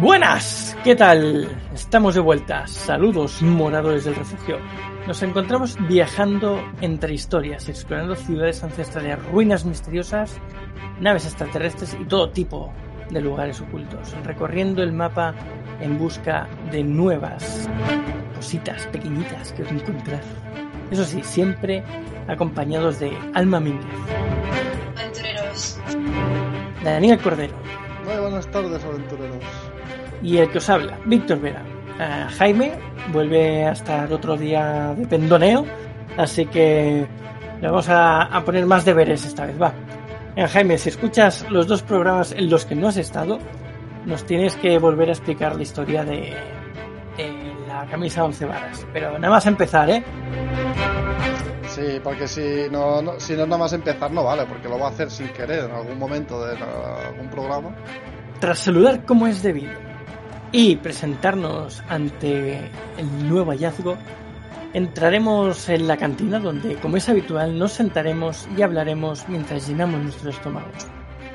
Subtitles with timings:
[0.00, 1.48] Buenas, ¿qué tal?
[1.74, 2.68] Estamos de vuelta.
[2.68, 4.58] Saludos, moradores del refugio.
[5.08, 10.38] Nos encontramos viajando entre historias, explorando ciudades ancestrales, ruinas misteriosas,
[11.00, 12.72] naves extraterrestres y todo tipo
[13.10, 15.34] de lugares ocultos, recorriendo el mapa
[15.80, 17.68] en busca de nuevas
[18.36, 20.22] cositas pequeñitas que encontrar.
[20.92, 21.82] Eso sí, siempre
[22.28, 23.84] acompañados de Alma Mínguez.
[24.96, 25.80] Aventureros.
[26.84, 27.54] Daniel Cordero.
[28.04, 29.44] Muy buenas tardes, aventureros.
[30.22, 31.62] Y el que os habla, Víctor Vera.
[32.00, 32.72] Eh, Jaime
[33.12, 35.64] vuelve a estar otro día de pendoneo,
[36.16, 37.06] así que
[37.60, 39.72] le vamos a, a poner más deberes esta vez, va.
[40.36, 43.38] Eh, Jaime, si escuchas los dos programas en los que no has estado,
[44.06, 46.34] nos tienes que volver a explicar la historia de,
[47.16, 48.86] de la camisa 11 varas.
[48.92, 50.04] Pero nada más empezar, ¿eh?
[51.68, 54.86] Sí, porque si no, no- si no nada más empezar no vale, porque lo va
[54.86, 57.70] a hacer sin querer en algún momento de la- algún programa.
[58.40, 59.72] Tras saludar como es debido
[60.52, 62.58] y presentarnos ante
[62.96, 63.96] el nuevo hallazgo,
[64.72, 70.36] entraremos en la cantina donde, como es habitual, nos sentaremos y hablaremos mientras llenamos nuestros
[70.36, 70.86] estómagos.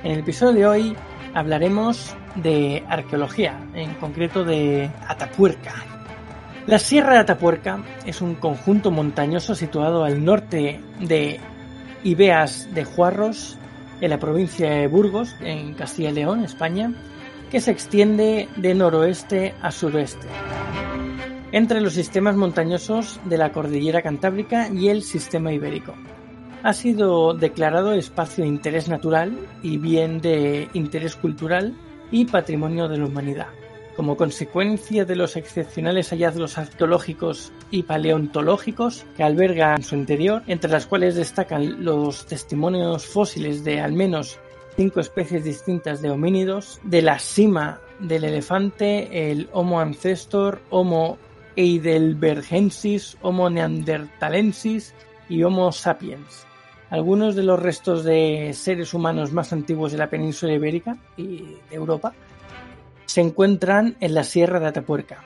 [0.04, 0.96] En el episodio de hoy
[1.34, 5.74] hablaremos de arqueología, en concreto de Atapuerca.
[6.66, 11.40] La Sierra de Atapuerca es un conjunto montañoso situado al norte de
[12.04, 13.58] Ibeas de Juarros,
[14.02, 16.92] en la provincia de Burgos, en Castilla y León, España,
[17.54, 20.26] que se extiende de noroeste a suroeste,
[21.52, 25.94] entre los sistemas montañosos de la cordillera cantábrica y el sistema ibérico.
[26.64, 31.78] Ha sido declarado espacio de interés natural y bien de interés cultural
[32.10, 33.50] y patrimonio de la humanidad.
[33.96, 40.72] Como consecuencia de los excepcionales hallazgos arqueológicos y paleontológicos que alberga en su interior, entre
[40.72, 44.40] las cuales destacan los testimonios fósiles de al menos
[44.76, 51.18] cinco especies distintas de homínidos, de la cima del elefante, el Homo ancestor, Homo
[51.56, 54.94] heidelbergensis, Homo neanderthalensis
[55.30, 56.46] y Homo sapiens.
[56.90, 61.76] Algunos de los restos de seres humanos más antiguos de la península ibérica y de
[61.76, 62.14] Europa
[63.06, 65.24] se encuentran en la Sierra de Atapuerca.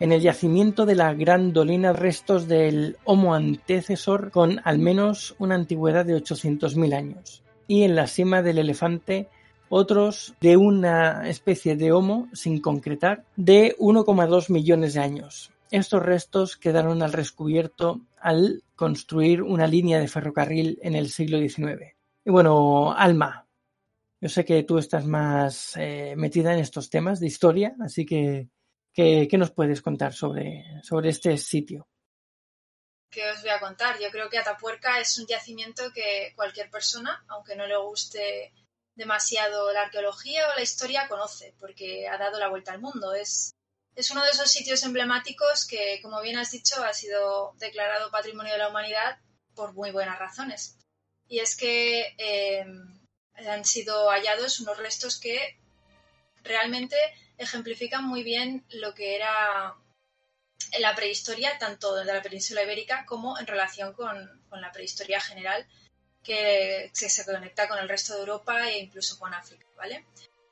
[0.00, 5.54] En el yacimiento de la Gran Dolina restos del Homo antecesor con al menos una
[5.54, 7.43] antigüedad de 800.000 años.
[7.66, 9.28] Y en la cima del elefante
[9.68, 15.50] otros de una especie de Homo sin concretar de 1,2 millones de años.
[15.70, 21.94] Estos restos quedaron al descubierto al construir una línea de ferrocarril en el siglo XIX.
[22.24, 23.46] Y bueno, Alma,
[24.20, 28.48] yo sé que tú estás más eh, metida en estos temas de historia, así que
[28.92, 31.88] ¿qué, qué nos puedes contar sobre, sobre este sitio?
[33.14, 34.00] ¿Qué os voy a contar?
[34.00, 38.52] Yo creo que Atapuerca es un yacimiento que cualquier persona, aunque no le guste
[38.96, 43.14] demasiado la arqueología o la historia, conoce, porque ha dado la vuelta al mundo.
[43.14, 43.54] Es,
[43.94, 48.54] es uno de esos sitios emblemáticos que, como bien has dicho, ha sido declarado Patrimonio
[48.54, 49.18] de la Humanidad
[49.54, 50.76] por muy buenas razones.
[51.28, 52.66] Y es que eh,
[53.36, 55.56] han sido hallados unos restos que
[56.42, 56.96] realmente
[57.38, 59.76] ejemplifican muy bien lo que era
[60.80, 65.66] la prehistoria, tanto de la península ibérica como en relación con, con la prehistoria general,
[66.22, 70.06] que, que, se conecta con el resto de Europa e incluso con África, ¿vale?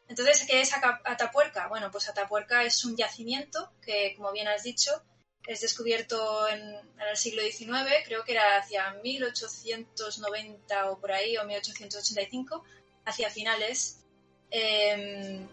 [0.09, 1.69] Entonces, ¿qué es Atapuerca?
[1.69, 5.03] Bueno, pues Atapuerca es un yacimiento que, como bien has dicho,
[5.47, 11.37] es descubierto en, en el siglo XIX, creo que era hacia 1890 o por ahí,
[11.39, 12.63] o 1885,
[13.07, 14.05] hacia finales,
[14.51, 15.47] eh,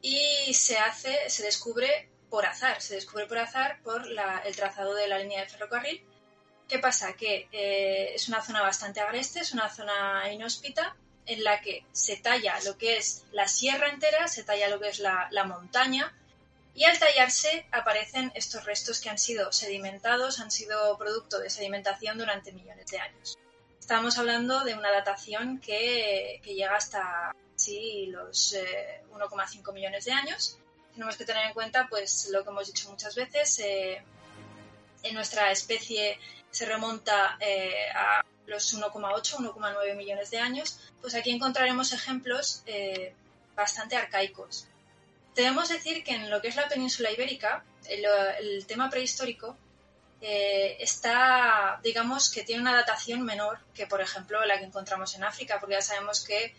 [0.00, 5.08] y se hace, se descubre por azar, se descubre por azar por el trazado de
[5.08, 6.04] la línea de ferrocarril.
[6.68, 7.12] ¿Qué pasa?
[7.14, 10.96] Que eh, es una zona bastante agreste, es una zona inhóspita
[11.26, 14.88] en la que se talla lo que es la sierra entera, se talla lo que
[14.88, 16.12] es la, montaña
[16.74, 22.18] y al tallarse aparecen estos restos que han sido sedimentados, han sido producto de sedimentación
[22.18, 23.38] durante millones de años.
[23.78, 30.58] Estamos hablando de una datación que, llega hasta sí, los eh, 1,5 millones de años
[30.96, 34.02] tenemos que tener en cuenta pues lo que hemos dicho muchas veces eh,
[35.02, 36.18] en nuestra especie
[36.50, 43.14] se remonta eh, a los 1,8, 1,9 millones de años, pues aquí encontraremos ejemplos eh,
[43.54, 44.66] bastante arcaicos.
[45.34, 49.56] Debemos decir que en lo que es la península ibérica, el, tema prehistórico
[50.22, 55.24] eh, está, digamos, que tiene una datación menor que, por ejemplo, la que encontramos en
[55.24, 56.54] África, porque ya sabemos que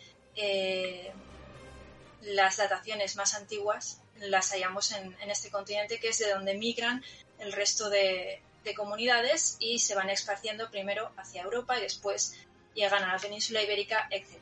[2.22, 7.03] las dataciones más antiguas las hallamos en, este continente, que es de donde migran
[7.39, 8.41] el resto de,
[8.75, 12.35] comunidades y se van esparciendo primero hacia Europa y después
[12.73, 14.41] llegan a la península ibérica, etc.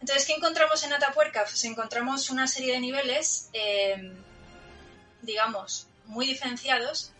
[0.00, 1.42] Entonces, ¿qué encontramos en Atapuerca?
[1.42, 4.12] Pues encontramos una serie de niveles, eh,
[5.22, 7.10] digamos, muy diferenciados,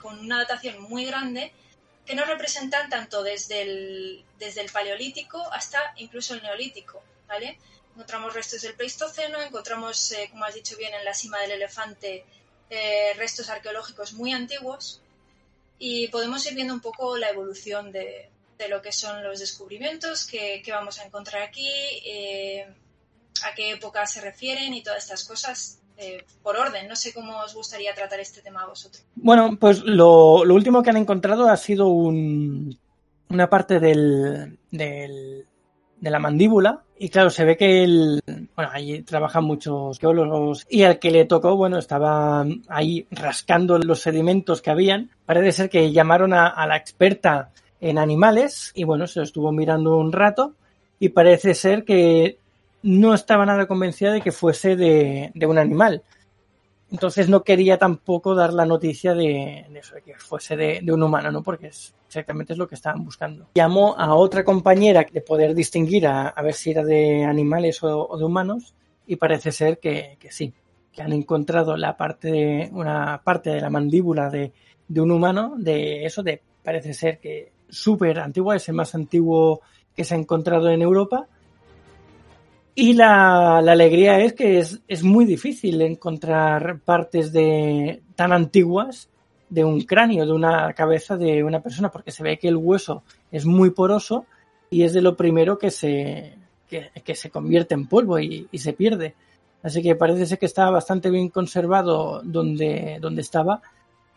[0.00, 1.52] con una datación muy grande,
[2.06, 7.58] que nos representan tanto desde el, desde el paleolítico hasta incluso el neolítico, ¿vale?
[7.94, 12.24] Encontramos restos del Pleistoceno, encontramos, eh, como has dicho bien, en la cima del elefante
[12.70, 15.02] eh, restos arqueológicos muy antiguos
[15.78, 18.30] y podemos ir viendo un poco la evolución de,
[18.70, 21.68] lo que son los descubrimientos que, vamos a encontrar aquí,
[22.06, 22.66] eh,
[23.44, 25.78] a qué época se refieren y todas estas cosas.
[26.42, 29.04] por orden, no sé cómo os gustaría tratar este tema a vosotros.
[29.14, 34.58] Bueno, pues lo, último que han encontrado ha sido una parte del,
[36.02, 36.82] de la mandíbula.
[36.98, 38.20] Y claro, se ve que el,
[38.56, 44.00] bueno, ahí trabajan muchos geólogos y al que le tocó, bueno, estaba ahí rascando los
[44.00, 45.10] sedimentos que habían.
[45.24, 47.50] Parece ser que llamaron a, la experta
[47.80, 50.54] en animales y bueno, se lo estuvo mirando un rato
[50.98, 52.38] y parece ser que
[52.82, 56.02] no estaba nada convencida de que fuese de, de un animal.
[56.92, 61.32] Entonces no quería tampoco dar la noticia de, eso, de que fuese de, un humano,
[61.32, 61.42] ¿no?
[61.42, 63.48] Porque es, exactamente es lo que estaban buscando.
[63.54, 68.24] Llamó a otra compañera de poder distinguir a, ver si era de animales o, de
[68.24, 68.74] humanos
[69.06, 70.52] y parece ser que, sí,
[70.92, 74.52] que han encontrado la parte de, una parte de la mandíbula de,
[74.94, 79.62] un humano, de eso, de parece ser que súper antiguo, es el más antiguo
[79.96, 81.26] que se ha encontrado en Europa
[82.74, 89.10] y la, alegría es que es, muy difícil encontrar partes de tan antiguas
[89.50, 93.02] de un cráneo, de una cabeza de una persona, porque se ve que el hueso
[93.30, 94.24] es muy poroso
[94.70, 96.34] y es de lo primero que se,
[96.66, 99.14] que, se convierte en polvo y, y, se pierde.
[99.62, 103.60] Así que parece ser que está bastante bien conservado donde, donde estaba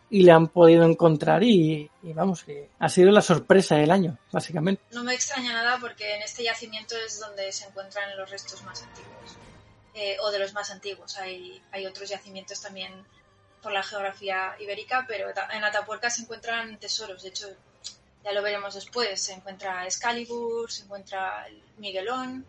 [0.08, 4.82] y le han podido encontrar y, vamos, que ha sido la sorpresa del año, básicamente.
[4.92, 8.82] No me extraña nada porque en este yacimiento es donde se encuentran los restos más
[8.82, 9.36] antiguos,
[9.94, 11.16] eh, o de los más antiguos.
[11.18, 12.92] Hay, hay otros yacimientos también
[13.62, 17.48] por la geografía ibérica, pero en Atapuerca se encuentran tesoros, de hecho,
[18.22, 22.46] ya lo veremos después, se encuentra Excalibur, se encuentra el Miguelón,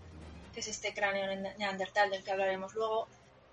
[0.53, 1.25] que es este cráneo
[1.57, 3.07] neandertal del que hablaremos luego,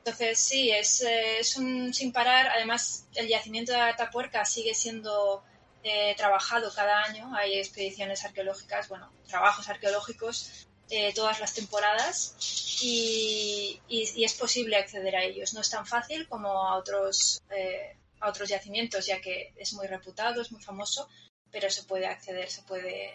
[0.05, 2.49] entonces, sí, es, eh, es un sin parar.
[2.49, 5.43] Además, el yacimiento de Atapuerca sigue siendo
[5.83, 7.35] eh, trabajado cada año.
[7.35, 12.37] Hay expediciones arqueológicas, bueno, trabajos arqueológicos eh, todas las temporadas
[12.83, 15.55] y, es posible acceder a ellos.
[15.55, 17.43] No es tan fácil como a otros,
[18.21, 21.09] a otros yacimientos, ya que es muy reputado, es muy famoso,
[21.51, 23.15] pero se puede acceder, se puede,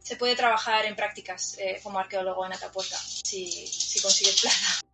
[0.00, 4.84] se puede trabajar en prácticas como arqueólogo en Atapuerca si, si consigues plaza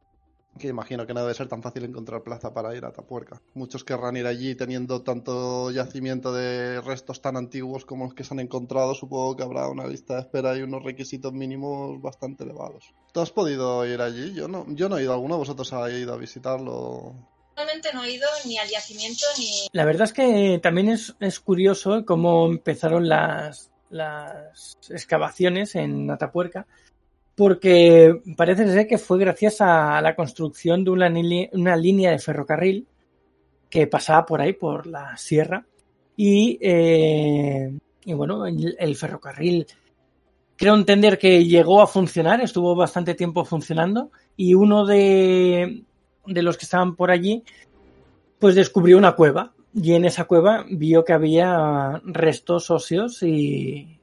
[0.60, 3.42] que imagino que no debe ser tan fácil encontrar plaza para ir a Tapuerca.
[3.54, 8.34] Muchos querrán ir allí teniendo tanto yacimiento de restos tan antiguos como los que se
[8.34, 8.94] han encontrado.
[8.94, 12.94] Supongo que habrá una lista de espera y unos requisitos mínimos bastante elevados.
[13.12, 14.34] ¿Tú has podido ir allí?
[14.34, 15.12] Yo no, yo no he ido.
[15.12, 17.14] ¿Alguno de vosotros ha ido a visitarlo?
[17.56, 19.68] Realmente no he ido ni al yacimiento ni...
[19.72, 26.66] La verdad es que también es, es curioso cómo empezaron las, las excavaciones en Atapuerca
[27.34, 32.86] porque parece ser que fue gracias a la construcción de una, línea de ferrocarril
[33.68, 35.64] que pasaba por ahí, por la sierra.
[36.16, 37.72] Y, eh,
[38.06, 39.66] bueno, el, ferrocarril
[40.56, 45.84] creo entender que llegó a funcionar, estuvo bastante tiempo funcionando y uno de,
[46.26, 47.42] los que estaban por allí
[48.38, 53.96] pues descubrió una cueva y en esa cueva vio que había restos óseos y,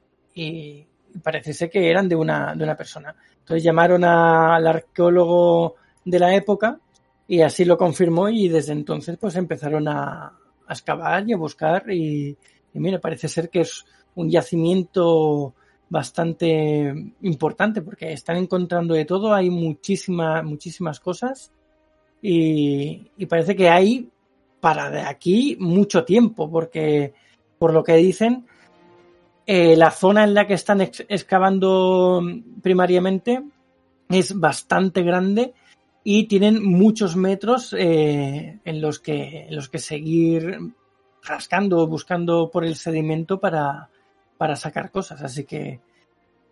[1.22, 3.14] parece ser que eran de una, de una persona.
[3.40, 6.78] Entonces llamaron al arqueólogo de la época
[7.26, 10.32] y así lo confirmó y desde entonces pues empezaron a,
[10.68, 12.36] excavar y a buscar y,
[12.74, 15.54] y mira, parece ser que es un yacimiento
[15.88, 21.52] bastante importante porque están encontrando de todo, hay muchísimas, muchísimas cosas
[22.20, 24.10] y, parece que hay
[24.60, 27.14] para de aquí mucho tiempo porque
[27.58, 28.46] por lo que dicen
[29.50, 32.20] eh, la zona en la que están excavando
[32.60, 33.42] primariamente
[34.10, 35.54] es bastante grande
[36.04, 40.58] y tienen muchos metros eh, en, los que, en los que seguir
[41.22, 43.88] rascando, buscando por el sedimento para,
[44.36, 45.22] para sacar cosas.
[45.22, 45.80] Así que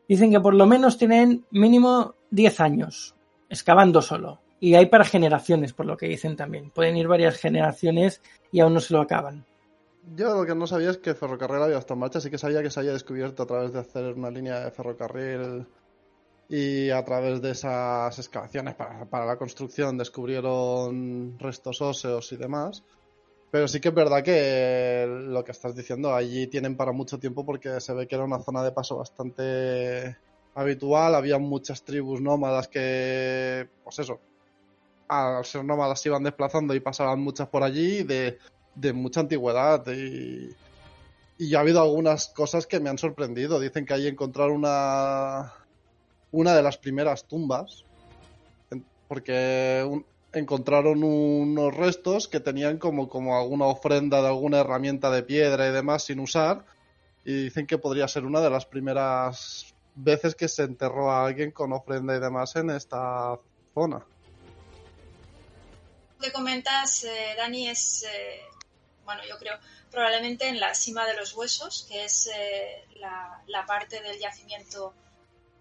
[0.08, 3.14] dicen que por lo menos tienen mínimo 10 años
[3.50, 4.40] excavando solo.
[4.58, 6.70] Y hay para generaciones, por lo que dicen también.
[6.70, 9.44] Pueden ir varias generaciones y aún no se lo acaban.
[10.14, 12.62] Yo lo que no sabía es que ferrocarril había estado en marcha, sí que sabía
[12.62, 15.66] que se había descubierto a través de hacer una línea de ferrocarril
[16.48, 22.84] y a través de esas excavaciones para, para la construcción descubrieron restos óseos y demás.
[23.50, 27.44] Pero sí que es verdad que lo que estás diciendo, allí tienen para mucho tiempo
[27.44, 30.16] porque se ve que era una zona de paso bastante
[30.54, 34.20] habitual, había muchas tribus nómadas que, pues eso,
[35.08, 38.38] al ser nómadas se iban desplazando y pasaban muchas por allí de,
[38.76, 40.54] de mucha antigüedad y,
[41.38, 43.58] y ha habido algunas cosas que me han sorprendido.
[43.58, 45.52] Dicen que ahí encontraron una,
[46.30, 47.84] una de las primeras tumbas,
[49.08, 50.02] porque
[50.32, 55.72] encontraron unos restos que tenían como, como alguna ofrenda de alguna herramienta de piedra y
[55.72, 56.64] demás sin usar,
[57.24, 61.50] y dicen que podría ser una de las primeras veces que se enterró a alguien
[61.50, 63.38] con ofrenda y demás en esta
[63.74, 64.04] zona.
[66.18, 68.40] Lo que comentas, eh, Dani, es, eh,
[69.06, 69.58] bueno, yo creo,
[69.90, 74.92] probablemente en la cima de los huesos, que es eh, la, parte del yacimiento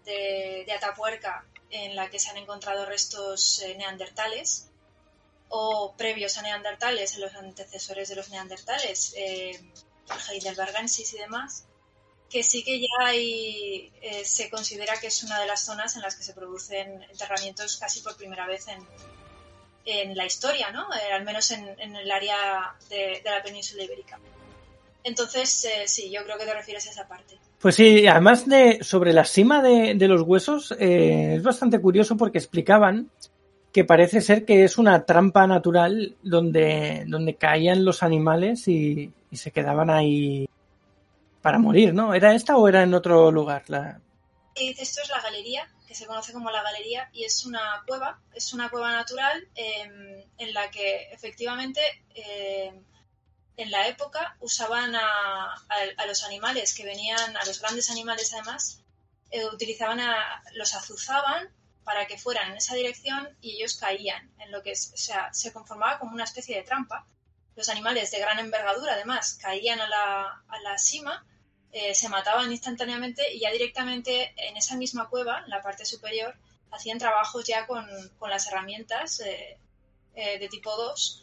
[0.04, 4.70] de, Atapuerca en la que se han encontrado restos neandertales
[5.48, 9.72] o previos a neandertales, en los antecesores de los neandertales, eh,
[10.30, 11.64] Heidelbergensis y demás,
[12.28, 16.02] que sí que ya hay, eh, se considera que es una de las zonas en
[16.02, 18.86] las que se producen enterramientos casi por primera vez en,
[19.86, 20.92] en la historia, ¿no?
[20.92, 24.18] Eh, al menos en, en, el área de, de, la península ibérica.
[25.04, 27.38] Entonces, eh, sí, yo creo que te refieres a esa parte.
[27.60, 32.16] Pues sí, además de sobre la cima de, de los huesos, eh, es bastante curioso
[32.16, 33.10] porque explicaban
[33.72, 39.36] que parece ser que es una trampa natural donde, donde caían los animales y, y
[39.36, 40.48] se quedaban ahí
[41.42, 42.12] para morir, ¿no?
[42.12, 43.62] ¿Era esta o era en otro lugar?
[43.68, 44.00] La...
[44.56, 48.68] Esto es la galería, se conoce como la galería, y es una cueva, es una
[48.68, 51.80] cueva natural eh, en la que efectivamente
[52.14, 52.72] eh,
[53.56, 55.54] en la época usaban a,
[56.06, 58.82] los animales que venían, a los grandes animales además,
[59.30, 61.48] eh, utilizaban a, los azuzaban
[61.82, 65.98] para que fueran en esa dirección y ellos caían en lo que sea, se conformaba
[65.98, 67.06] como una especie de trampa.
[67.54, 71.24] Los animales de gran envergadura además caían a la, a la cima
[71.78, 76.34] eh, se mataban instantáneamente y ya directamente en esa misma cueva, en la parte superior,
[76.70, 77.86] hacían trabajos ya con,
[78.18, 79.58] con las herramientas eh,
[80.14, 81.22] eh, de tipo 2,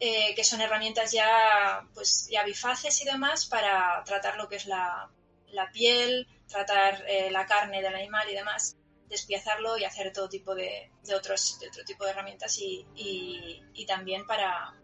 [0.00, 5.08] que son herramientas ya, pues, ya bifaces y demás para tratar lo que es la,
[5.52, 8.76] la piel, tratar la carne del animal y demás,
[9.08, 13.62] despiezarlo y hacer todo tipo de, de otros, de otro tipo de herramientas y, y,
[13.74, 14.74] y también para,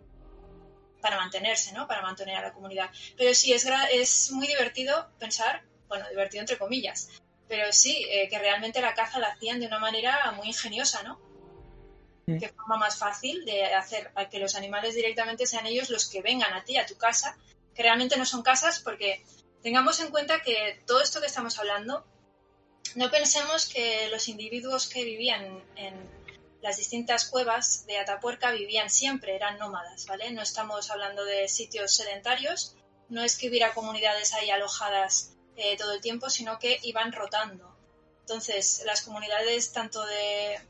[1.00, 1.86] para mantenerse, ¿no?
[1.86, 2.90] Para mantener a la comunidad.
[3.16, 7.08] Pero sí, es, es muy divertido pensar, bueno, divertido entre comillas,
[7.48, 11.20] pero sí, eh, que realmente la caza la hacían de una manera muy ingeniosa, ¿no?
[12.26, 12.38] Mm.
[12.38, 16.20] Que forma más fácil de hacer a que los animales directamente sean ellos los que
[16.20, 17.38] vengan a ti, a tu casa,
[17.74, 19.24] que realmente no son casas, porque
[19.62, 22.06] tengamos en cuenta que todo esto que estamos hablando,
[22.94, 26.17] no pensemos que los individuos que vivían en,
[26.60, 30.30] las distintas cuevas de Atapuerca vivían siempre, eran nómadas, ¿vale?
[30.32, 32.76] No estamos hablando de sitios sedentarios,
[33.08, 37.76] no es que hubiera comunidades ahí alojadas eh, todo el tiempo, sino que iban rotando.
[38.20, 40.60] Entonces, las comunidades tanto de,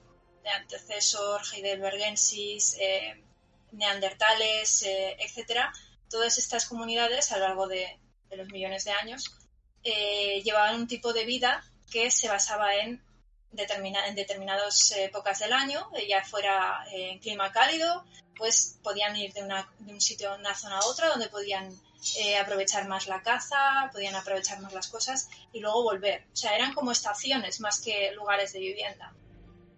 [0.44, 3.22] antecesor, heidelbergensis, eh,
[3.72, 5.72] neandertales, eh, etcétera,
[6.08, 7.98] todas estas comunidades a lo largo de,
[8.30, 9.34] de los millones de años
[9.84, 13.02] eh, llevaban un tipo de vida que se basaba en
[13.52, 18.04] determina, en determinadas épocas del año, ya fuera en eh, clima cálido,
[18.36, 21.76] pues podían ir de, una, de un sitio una zona a otra donde podían
[22.16, 26.26] eh, aprovechar más la caza, podían aprovechar más las cosas y luego volver.
[26.32, 29.12] O sea, eran como estaciones más que lugares de vivienda.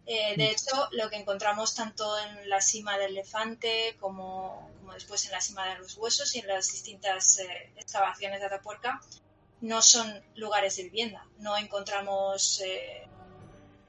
[0.06, 5.24] Eh, de hecho, lo que encontramos tanto en la cima del elefante como, como, después
[5.24, 9.00] en la cima de los huesos y en las distintas eh, excavaciones de Atapuerca
[9.62, 11.26] no son lugares de vivienda.
[11.38, 12.62] No encontramos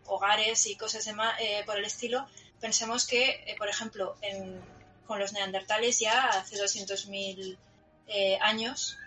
[0.05, 2.27] hogares y cosas de eh, por el estilo,
[2.59, 4.61] pensemos que, eh, por ejemplo, en,
[5.11, 7.57] con los neandertales ya hace 200.000
[8.07, 8.97] eh, años,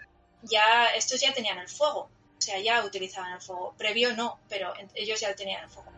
[0.42, 3.74] ya estos ya tenían el fuego, o sea, ya utilizaban el fuego.
[3.78, 5.90] Previo no, pero ellos ya tenían el fuego.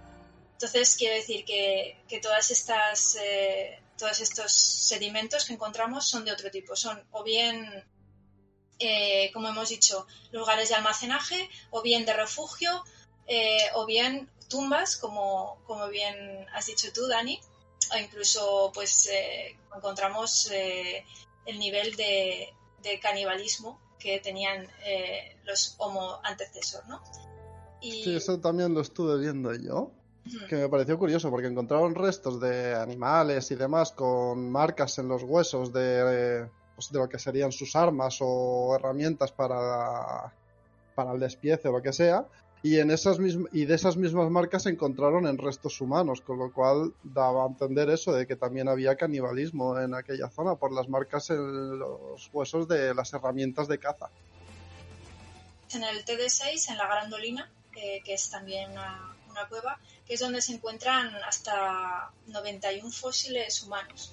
[0.52, 6.50] Entonces, quiere decir que, todas estas, eh, todos estos sedimentos que encontramos son de otro
[6.50, 6.76] tipo.
[6.76, 7.84] Son o bien,
[8.78, 12.84] eh, como hemos dicho, lugares de almacenaje, o bien de refugio,
[13.74, 17.40] o bien tumbas, como, como bien has dicho tú, Dani,
[17.94, 21.04] o incluso pues eh, encontramos eh,
[21.44, 22.48] el nivel de,
[22.82, 27.02] de, canibalismo que tenían eh, los Homo antecesor, ¿no?
[27.80, 28.04] Y...
[28.04, 29.90] Sí, eso también lo estuve viendo yo,
[30.48, 35.22] que me pareció curioso porque encontraron restos de animales y demás con marcas en los
[35.22, 40.32] huesos de, pues, de lo que serían sus armas o herramientas para,
[40.94, 42.26] para el despiece o lo que sea,
[42.62, 43.18] y en esas
[43.52, 47.48] y de esas mismas marcas se encontraron en restos humanos, con lo cual daba a
[47.48, 52.28] entender eso de que también había canibalismo en aquella zona por las marcas en los
[52.32, 54.10] huesos de las herramientas de caza.
[55.72, 59.14] En el TD6, en la Grandolina, que es también una,
[59.48, 64.12] cueva, que es donde se encuentran hasta 91 fósiles humanos.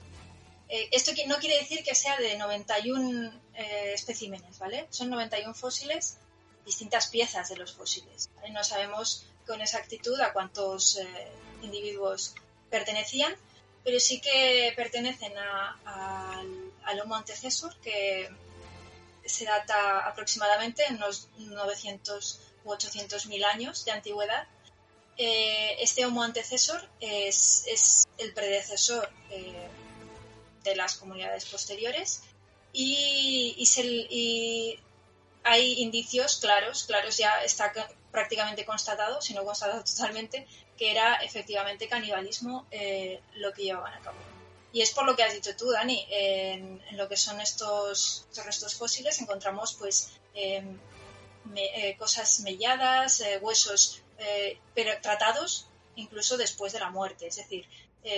[0.68, 4.88] Eh, esto no quiere decir que sea de 91 eh, especímenes, ¿vale?
[4.90, 6.18] Son 91 fósiles
[6.66, 8.30] distintas piezas de los fósiles.
[8.52, 11.28] No sabemos con exactitud a cuántos eh,
[11.62, 12.36] individuos
[12.70, 13.36] pertenecían,
[13.84, 18.30] pero sí que pertenecen al Homo antecesor, que
[19.26, 24.48] se data aproximadamente en unos 900 u 800 mil años de antigüedad.
[25.18, 29.68] Eh, este Homo antecesor es, el predecesor eh,
[30.64, 32.22] de las comunidades posteriores
[32.72, 33.84] y, y, se,
[35.44, 37.74] hay indicios claros, claros ya está
[38.12, 40.48] prácticamente constatado, si no constatado totalmente,
[40.78, 44.18] que era efectivamente canibalismo eh, lo que llevaban a cabo.
[44.72, 48.74] Y es por lo que has dicho tú, Dani, en, lo que son estos, restos
[48.74, 50.80] fósiles encontramos pues em,
[51.56, 54.00] eh, cosas melladas, eh, huesos
[54.74, 57.28] pero tratados incluso después de la muerte.
[57.28, 57.68] Es decir,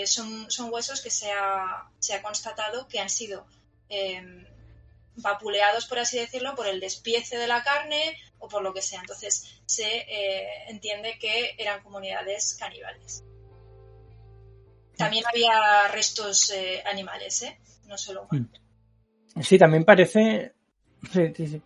[0.06, 3.48] son, son, huesos que se ha, se ha constatado que han sido
[3.90, 4.46] em,
[5.18, 9.00] vapuleados, por así decirlo, por el despiece de la carne o por lo que sea.
[9.00, 13.24] Entonces se eh, entiende que eran comunidades caníbales.
[14.98, 17.58] También había restos eh, animales, ¿eh?
[17.88, 18.62] no solo humanos.
[19.36, 19.42] Mm.
[19.42, 20.54] Sí, también parece.
[21.12, 21.62] Sí, sí, sí.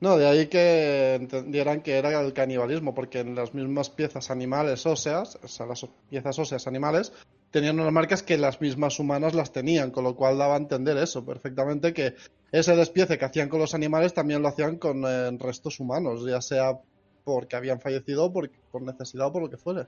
[0.00, 4.86] No, de ahí que entendieran que era el canibalismo, porque en las mismas piezas animales
[4.86, 7.12] óseas, o sea, las piezas óseas animales,
[7.50, 10.96] tenían unas marcas que las mismas humanas las tenían, con lo cual daba a entender
[10.96, 12.14] eso perfectamente, que
[12.52, 16.40] ese despiece que hacían con los animales también lo hacían con eh, restos humanos, ya
[16.40, 16.80] sea
[17.24, 18.50] porque habían fallecido por,
[18.82, 19.86] necesidad o por lo que fuere.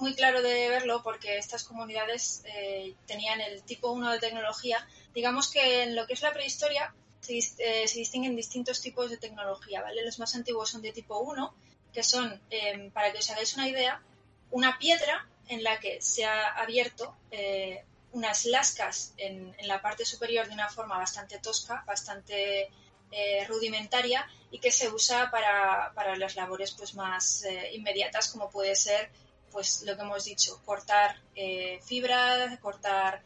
[0.00, 4.86] Muy claro de verlo porque estas comunidades eh, tenían el tipo 1 de tecnología.
[5.12, 9.18] Digamos que en lo que es la prehistoria se, eh, se distinguen distintos tipos de
[9.18, 10.04] tecnología, ¿vale?
[10.04, 11.52] Los más antiguos son de tipo 1,
[11.92, 12.40] que son,
[12.94, 14.00] para que os hagáis una idea,
[14.52, 17.16] una piedra en la que se ha abierto
[18.12, 22.70] unas lascas en, la parte superior de una forma bastante tosca, bastante
[23.10, 28.74] eh, rudimentaria y que se usa para, las labores pues, más eh, inmediatas como puede
[28.74, 29.10] ser
[29.50, 31.16] pues lo que hemos dicho, cortar
[31.82, 33.22] fibra, cortar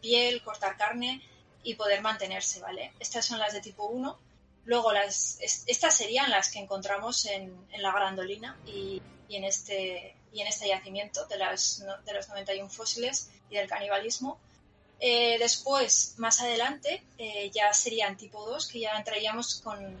[0.00, 1.22] piel, cortar carne
[1.62, 2.92] y poder mantenerse, ¿vale?
[2.98, 4.18] Estas son las de tipo 1.
[4.64, 10.40] Luego las, estas serían las que encontramos en, la grandolina y, y en este y
[10.40, 14.38] en este yacimiento de, las, de los 91 fósiles y del canibalismo.
[15.00, 19.98] Eh, después, más adelante, eh, ya serían tipo 2, que ya entraríamos con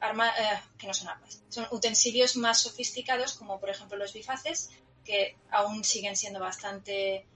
[0.00, 4.70] armas, eh, que no son armas, son utensilios más sofisticados, como por ejemplo los bifaces,
[5.04, 7.26] que aún siguen siendo bastante,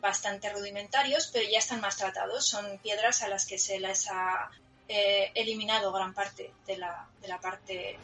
[0.00, 2.46] bastante rudimentarios, pero ya están más tratados.
[2.46, 4.50] Son piedras a las que se les ha
[4.88, 7.98] eliminado gran parte de la, de la parte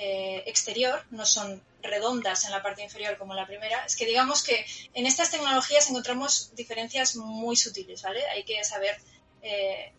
[0.00, 4.42] exterior, no son redondas en la parte inferior como en la primera, es que digamos
[4.42, 8.26] que en estas tecnologías encontramos diferencias muy sutiles, ¿vale?
[8.28, 8.96] Hay que saber,
[9.42, 9.92] eh,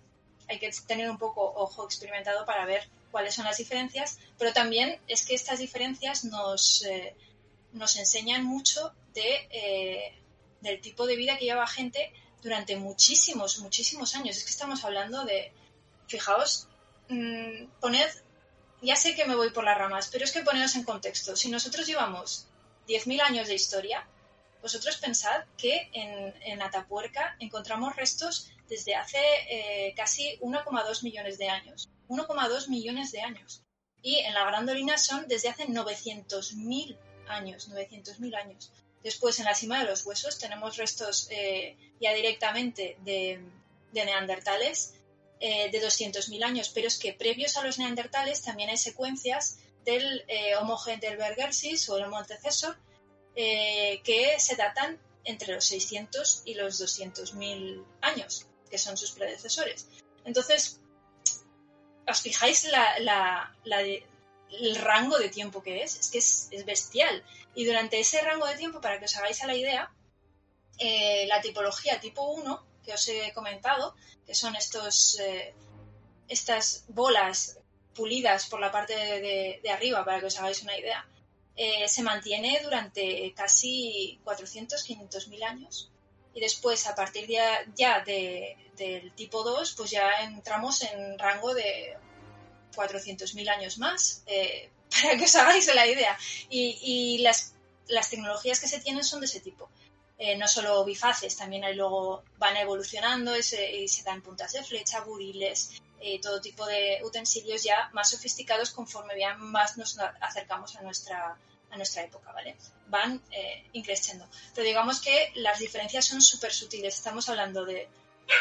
[0.47, 4.99] hay que tener un poco ojo experimentado para ver cuáles son las diferencias, pero también
[5.07, 7.15] es que estas diferencias nos, eh,
[7.73, 10.13] nos enseñan mucho de, eh,
[10.62, 14.38] del tipo de vida que lleva gente durante muchísimos, muchísimos años.
[14.38, 15.51] Es que estamos hablando de,
[16.07, 16.67] fijaos,
[17.09, 18.09] mmm, poned
[18.81, 21.35] ya sé que me voy por las ramas, pero es que poneros en contexto.
[21.35, 22.47] Si nosotros llevamos
[22.87, 24.07] 10.000 años de historia,
[24.61, 31.89] vosotros pensad que en, Atapuerca encontramos restos desde hace eh, casi 1,2 millones de años.
[32.07, 33.63] 1,2 millones de años.
[34.01, 37.69] Y en la Grandolina son desde hace 900.000 años.
[37.69, 38.71] 900.000 años.
[39.03, 43.41] Después, en la cima de los huesos, tenemos restos eh, ya directamente de
[43.93, 44.93] neandertales
[45.41, 50.25] eh, de 200.000 años, pero es que previos a los neandertales también hay secuencias del
[50.28, 52.78] eh, Homo heidelbergensis o el Homo antecesor
[53.38, 59.88] eh, que se datan entre los 600 y los 200.000 años, que son sus predecesores.
[60.25, 60.82] Entonces,
[62.06, 66.02] ¿os fijáis el rango de tiempo que es?
[66.02, 67.23] Es que es, bestial.
[67.56, 69.89] Y durante ese rango de tiempo, para que os hagáis a la idea,
[71.28, 73.93] la tipología tipo 1 que os he comentado,
[74.25, 75.54] que son estos, eh,
[76.28, 77.60] estas bolas
[77.93, 78.95] pulidas por la parte
[79.63, 81.06] de, arriba, para que os hagáis una idea,
[81.56, 85.91] eh, se mantiene durante casi 400, 500 mil años.
[86.34, 87.38] Y después, a partir de,
[87.75, 91.95] ya del tipo 2, pues ya entramos en rango de
[92.75, 96.17] 400.000 años más, eh, para que os hagáis la idea.
[96.49, 97.54] Y, las,
[97.88, 99.69] las, tecnologías que se tienen son de ese tipo.
[100.19, 105.71] Eh, no solo bifaces, también luego van evolucionando y se, dan puntas de flecha, buriles,
[106.01, 111.38] eh, todo tipo de utensilios ya más sofisticados conforme más nos acercamos a nuestra,
[111.71, 112.55] a nuestra época, ¿vale?
[112.88, 114.27] Van eh, increciendo.
[114.53, 116.95] Pero digamos que las diferencias son súper sutiles.
[116.95, 117.88] Estamos hablando de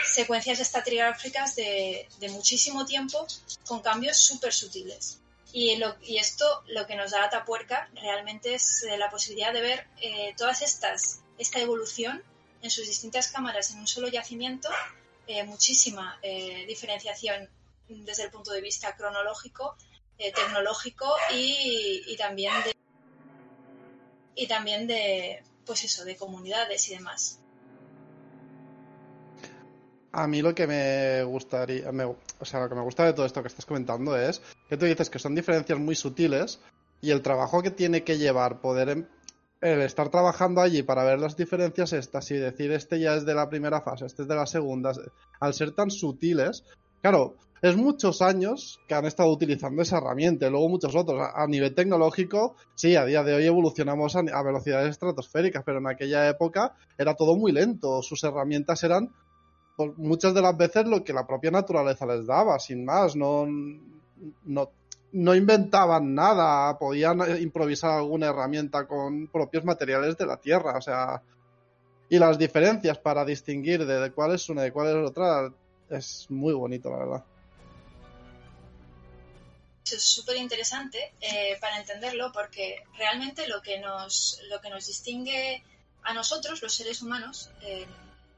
[0.04, 3.26] secuencias estratigráficas de, muchísimo tiempo
[3.66, 5.20] con cambios súper sutiles.
[5.52, 5.80] Y,
[6.16, 10.60] esto lo que nos da Atapuerca realmente es eh, la posibilidad de ver eh, todas
[10.62, 12.22] estas, esta evolución
[12.62, 14.68] en sus distintas cámaras en un solo yacimiento,
[15.26, 16.18] eh, muchísima
[16.66, 17.48] diferenciación
[17.88, 19.76] desde el punto de vista cronológico,
[20.16, 22.74] tecnológico y, y, también de
[24.34, 27.38] y también de pues eso, de comunidades y demás.
[30.12, 31.84] A mí lo que me gustaría,
[32.38, 34.86] o sea, lo que me gusta de todo esto que estás comentando es que tú
[34.86, 36.60] dices que son diferencias muy sutiles
[37.02, 39.06] y el trabajo que tiene que llevar poder em,
[39.60, 43.34] el estar trabajando allí para ver las diferencias estas y decir este ya es de
[43.34, 44.92] la primera fase, este es de la segunda,
[45.40, 46.64] al ser tan sutiles,
[47.00, 51.20] claro, es muchos años que han estado utilizando esa herramienta y luego muchos otros.
[51.34, 56.28] A, nivel tecnológico, sí, a día de hoy evolucionamos a, velocidades estratosféricas, pero en aquella
[56.28, 58.00] época era todo muy lento.
[58.02, 59.10] Sus herramientas eran
[59.96, 63.16] muchas de las veces lo que la propia naturaleza les daba, sin más.
[63.16, 63.46] No,
[65.12, 70.76] no inventaban nada, podían improvisar alguna herramienta con propios materiales de la Tierra.
[70.76, 71.22] O sea,
[72.08, 75.52] y las diferencias para distinguir de cuál es una y cuál es otra
[75.90, 77.24] es muy bonito, la verdad
[79.92, 85.62] es súper interesante eh, para entenderlo porque realmente lo que nos, lo que nos distingue
[86.02, 87.86] a nosotros, los seres humanos, eh,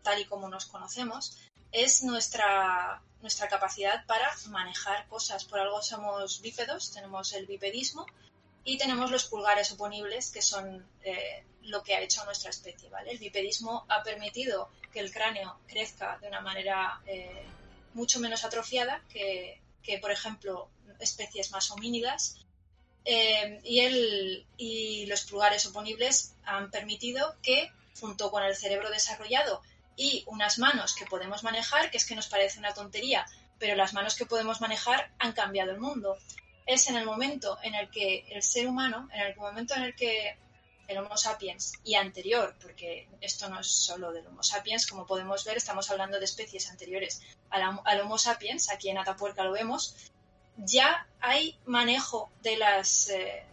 [0.03, 1.37] tal y como nos conocemos,
[1.73, 5.45] es nuestra, nuestra capacidad para manejar cosas.
[5.45, 8.07] Por algo somos bípedos, tenemos el bipedismo
[8.65, 12.89] y tenemos los pulgares oponibles, que son eh, lo que ha hecho nuestra especie.
[12.91, 13.13] ¿vale?
[13.13, 17.01] El bipedismo ha permitido que el cráneo crezca de una manera
[17.95, 22.37] mucho menos atrofiada que, que, por ejemplo, especies más homínidas.
[23.05, 29.63] Eh, y, el, y los pulgares oponibles han permitido que, junto con el cerebro desarrollado
[30.01, 33.27] y unas manos que podemos manejar, que es que nos parece una tontería,
[33.59, 36.17] pero las manos que podemos manejar han cambiado el mundo.
[36.65, 39.95] Es en el momento en el que el ser humano, en el momento en el
[39.95, 40.39] que
[40.89, 45.45] el Homo sapiens y anterior, porque esto no es solo del Homo sapiens, como podemos
[45.45, 49.97] ver, estamos hablando de especies anteriores al, Homo sapiens, aquí en Atapuerca lo vemos,
[50.57, 53.45] ya hay manejo de las, eh,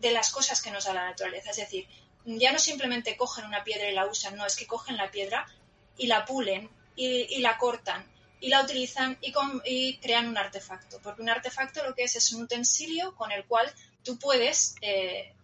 [0.00, 1.50] de las cosas que nos da la naturaleza.
[1.50, 1.86] Es decir,
[2.24, 5.46] ya no simplemente cogen una piedra y la usan, no, es que cogen la piedra
[5.96, 8.04] y la pulen y, la cortan
[8.40, 11.00] y la utilizan y, crean un artefacto.
[11.02, 15.34] Porque un artefacto lo que es es un utensilio con el cual tú puedes eh,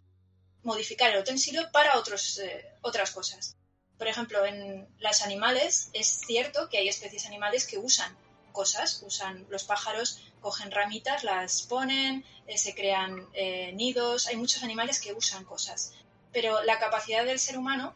[0.62, 3.56] modificar el utensilio para otros, eh, otras cosas.
[3.98, 8.16] Por ejemplo, en los animales es cierto que hay especies animales que usan
[8.52, 13.28] cosas, usan los pájaros, cogen ramitas, las ponen, eh, se crean
[13.74, 15.92] nidos, hay muchos animales que usan cosas.
[16.32, 17.94] Pero la capacidad del ser humano,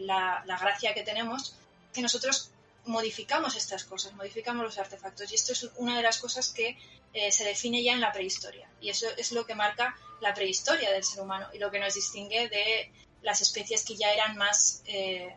[0.00, 1.56] la, gracia que tenemos,
[1.94, 2.50] que nosotros
[2.86, 5.32] modificamos estas cosas, modificamos los artefactos.
[5.32, 6.76] Y esto es una de las cosas que
[7.30, 8.68] se define ya en la prehistoria.
[8.80, 11.94] Y eso es lo que marca la prehistoria del ser humano y lo que nos
[11.94, 12.90] distingue de
[13.22, 14.82] las especies que ya eran más,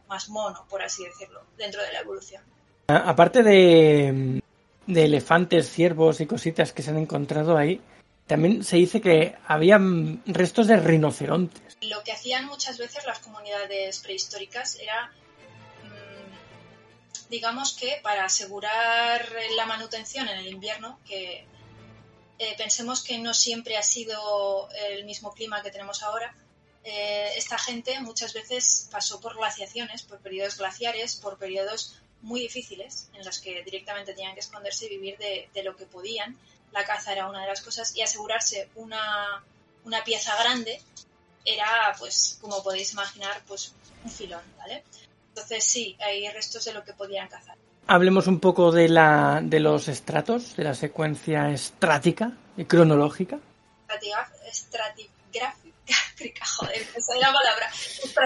[0.09, 2.43] más mono, por así decirlo, dentro de la evolución.
[2.87, 4.41] Aparte de,
[4.87, 7.81] de elefantes, ciervos y cositas que se han encontrado ahí,
[8.27, 9.79] también se dice que había
[10.25, 11.77] restos de rinocerontes.
[11.81, 15.26] Lo que hacían muchas veces las comunidades prehistóricas era, mm,
[17.29, 21.45] digamos que para asegurar la manutención en el invierno, que
[22.39, 26.35] eh, pensemos que no siempre ha sido el mismo clima que tenemos ahora,
[26.89, 33.09] eh, esta gente muchas veces pasó por glaciaciones, por periodos glaciares, por periodos muy difíciles
[33.13, 36.39] en los que directamente tenían que esconderse y vivir de, lo que podían.
[36.71, 39.43] La caza era una de las cosas y asegurarse una,
[39.83, 40.81] una pieza grande
[41.43, 43.73] era, pues, como podéis imaginar, pues
[44.05, 44.85] un filón, ¿vale?
[45.37, 47.55] Entonces sí, hay restos de lo que podían cazar.
[47.85, 53.37] Hablemos un poco de, la, de los estratos, de la secuencia estrática y cronológica.
[54.47, 57.69] Estratigráfica, joder, esa es la palabra.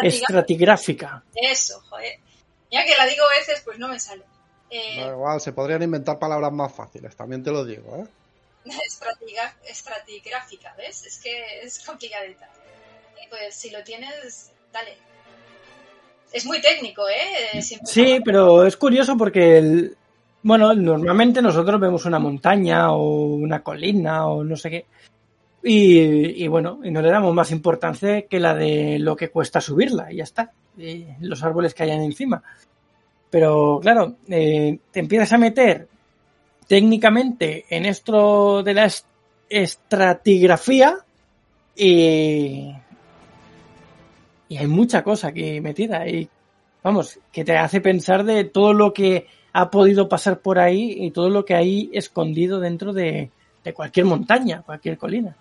[0.04, 1.22] Estratigráfica.
[1.36, 2.18] Eso, joder
[2.72, 4.24] Ya que la digo veces, pues no me sale.
[4.70, 8.08] Eh, igual, se podrían inventar palabras más fáciles, también te lo digo, ¿eh?
[9.68, 11.06] estratigráfica, ¿ves?
[11.06, 12.50] Es que es complicadita.
[13.30, 15.11] Pues si lo tienes, dale.
[16.32, 17.62] Es muy técnico, ¿eh?
[17.62, 19.98] sí, pero es curioso porque, el,
[20.44, 24.86] bueno, normalmente nosotros vemos una montaña o una colina o no sé qué.
[25.64, 30.12] Y, bueno, y no le damos más importancia que la de lo que cuesta subirla
[30.12, 30.52] y ya está.
[30.78, 32.42] Y los árboles que hayan encima.
[33.30, 35.88] Pero claro, eh, te empiezas a meter
[36.68, 38.92] técnicamente en esto de la
[39.50, 40.98] estratigrafía
[41.76, 42.74] y,
[44.52, 46.30] y hay mucha cosa aquí metida y
[46.84, 51.12] vamos, que te hace pensar de todo lo que ha podido pasar por ahí y
[51.12, 53.32] todo lo que hay escondido dentro de,
[53.74, 55.38] cualquier montaña, cualquier colina.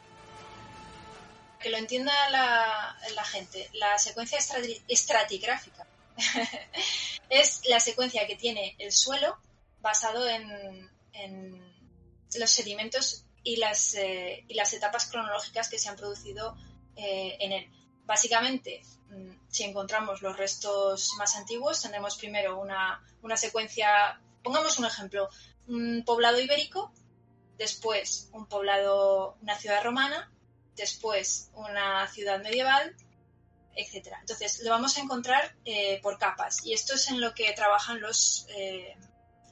[1.58, 4.38] Que lo entienda la, gente, la secuencia
[4.86, 5.88] estratigráfica
[7.28, 9.38] es la secuencia que tiene el suelo
[9.80, 11.60] basado en, en
[12.38, 16.56] los sedimentos y las, eh, y las etapas cronológicas que se han producido
[16.94, 17.79] eh, en él.
[18.10, 24.86] Básicamente, mm, si encontramos los restos más antiguos, tendremos primero una, una secuencia, pongamos un
[24.86, 25.28] ejemplo,
[25.68, 26.92] un poblado ibérico,
[27.56, 30.28] después un poblado, una ciudad romana,
[30.74, 32.96] después una ciudad medieval,
[33.76, 34.18] etcétera.
[34.22, 38.00] Entonces, lo vamos a encontrar eh, por capas y esto es en lo que trabajan
[38.00, 38.48] los,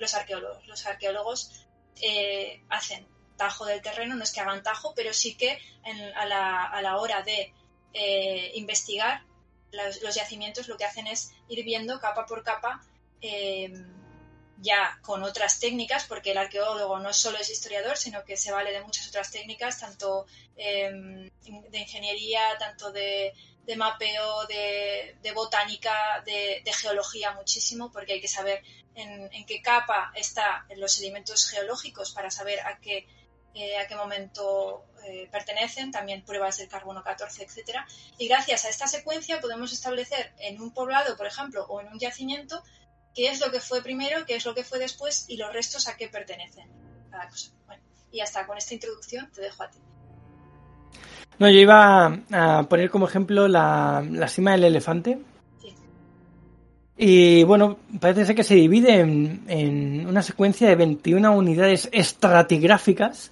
[0.01, 0.67] los arqueólogos.
[0.67, 1.65] Los arqueólogos
[2.03, 5.59] eh, hacen tajo del terreno, no es que hagan tajo, pero sí que
[6.17, 7.55] a, la, hora de
[7.93, 9.23] eh, investigar.
[9.71, 12.81] Los, yacimientos lo que hacen es ir viendo capa por capa
[13.21, 13.71] eh,
[14.61, 18.73] ya con otras técnicas, porque el arqueólogo no solo es historiador, sino que se vale
[18.73, 21.31] de muchas otras técnicas, tanto de
[21.79, 23.33] ingeniería, tanto de,
[23.77, 28.63] mapeo, de, botánica, de, geología muchísimo, porque hay que saber
[28.97, 33.07] en, qué capa están los sedimentos geológicos para saber a qué,
[33.55, 37.87] eh, a qué momento eh, pertenecen, también pruebas del carbono 14, etcétera.
[38.19, 41.99] Y gracias a esta secuencia podemos establecer en un poblado, por ejemplo, o en un
[41.99, 42.63] yacimiento,
[43.15, 45.89] qué es lo que fue primero, qué es lo que fue después y los restos
[45.89, 46.71] a qué pertenecen.
[47.11, 47.53] Cada cosa.
[47.67, 47.83] Bueno,
[48.13, 49.79] y hasta con esta introducción te dejo a ti.
[51.39, 55.19] No, yo iba a poner como ejemplo la, la cima del elefante,
[57.01, 63.31] y bueno, parece ser que se divide en, una secuencia de 21 unidades estratigráficas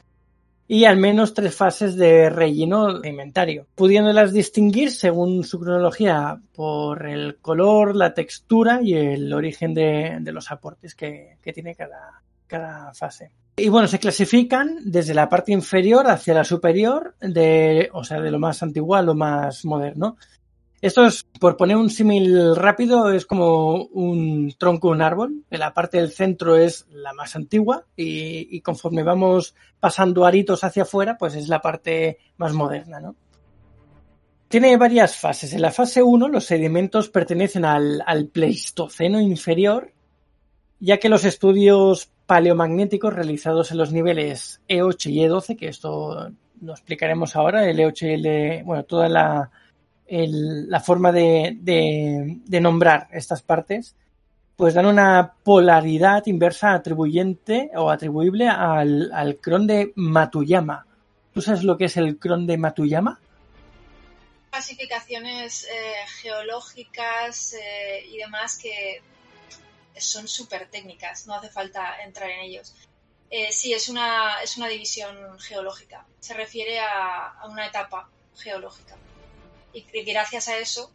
[0.69, 7.07] y al menos tres fases de relleno de inventario, pudiéndolas distinguir según su cronología por
[7.07, 13.31] el color, la textura y el origen de, los aportes que, tiene cada, cada fase.
[13.59, 18.31] Y bueno, se clasifican desde la parte inferior hacia la superior, de, o sea, de
[18.31, 20.19] lo más antiguo a lo más moderno.
[20.83, 25.45] Esto es, por poner un símil rápido, es como un tronco un árbol.
[25.49, 31.17] La parte del centro es la más antigua y, conforme vamos pasando aritos hacia afuera,
[31.19, 33.17] pues es la parte más moderna, ¿no?
[34.49, 35.55] Tiene varias fases.
[35.55, 39.93] En la fase 1 los sedimentos pertenecen al, al Pleistoceno inferior,
[40.79, 46.73] ya que los estudios paleomagnéticos realizados en los niveles E8 y E12, que esto lo
[46.73, 49.51] explicaremos ahora, el E8 y el E, bueno, toda la,
[50.09, 53.97] la forma de, nombrar estas partes,
[54.57, 60.87] pues dan una polaridad inversa atribuyente o atribuible al, al cron de Matuyama.
[61.35, 63.21] ¿Tú sabes lo que es el cron de Matuyama?
[64.51, 69.03] Clasificaciones eh, geológicas eh, y demás que
[69.99, 72.75] son súper técnicas, no hace falta entrar en ellos.
[73.29, 76.07] Eh, sí, es una, es una división geológica.
[76.21, 78.97] Se refiere a una etapa geológica
[79.77, 80.91] y gracias a eso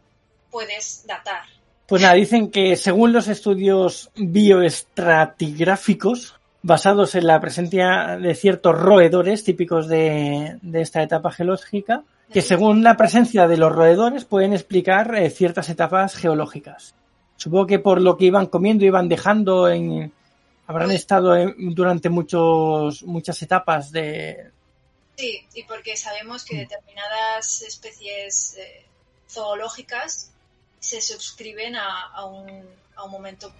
[0.50, 1.44] puedes datar.
[1.86, 9.44] Pues nada, dicen que según los estudios bioestratigráficos, basados en la presencia de ciertos roedores
[9.44, 15.28] típicos de, esta etapa geológica, que según la presencia de los roedores pueden explicar eh,
[15.28, 16.94] ciertas etapas geológicas.
[17.36, 20.12] Supongo que por lo que iban comiendo, iban dejando en...
[20.66, 24.52] Habrán estado durante muchos, muchas etapas de,
[25.16, 28.86] Sí, y porque sabemos que determinadas especies eh,
[29.28, 30.30] zoológicas
[30.80, 33.52] se suscriben a, un, a, un, momento,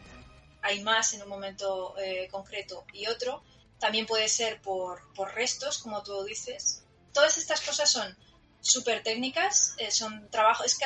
[0.60, 3.42] hay más en un momento eh, concreto y otro.
[3.78, 6.82] También puede ser por, por, restos, como tú dices.
[7.12, 8.16] Todas estas cosas son
[8.60, 10.78] súper técnicas, eh, son trabajo, es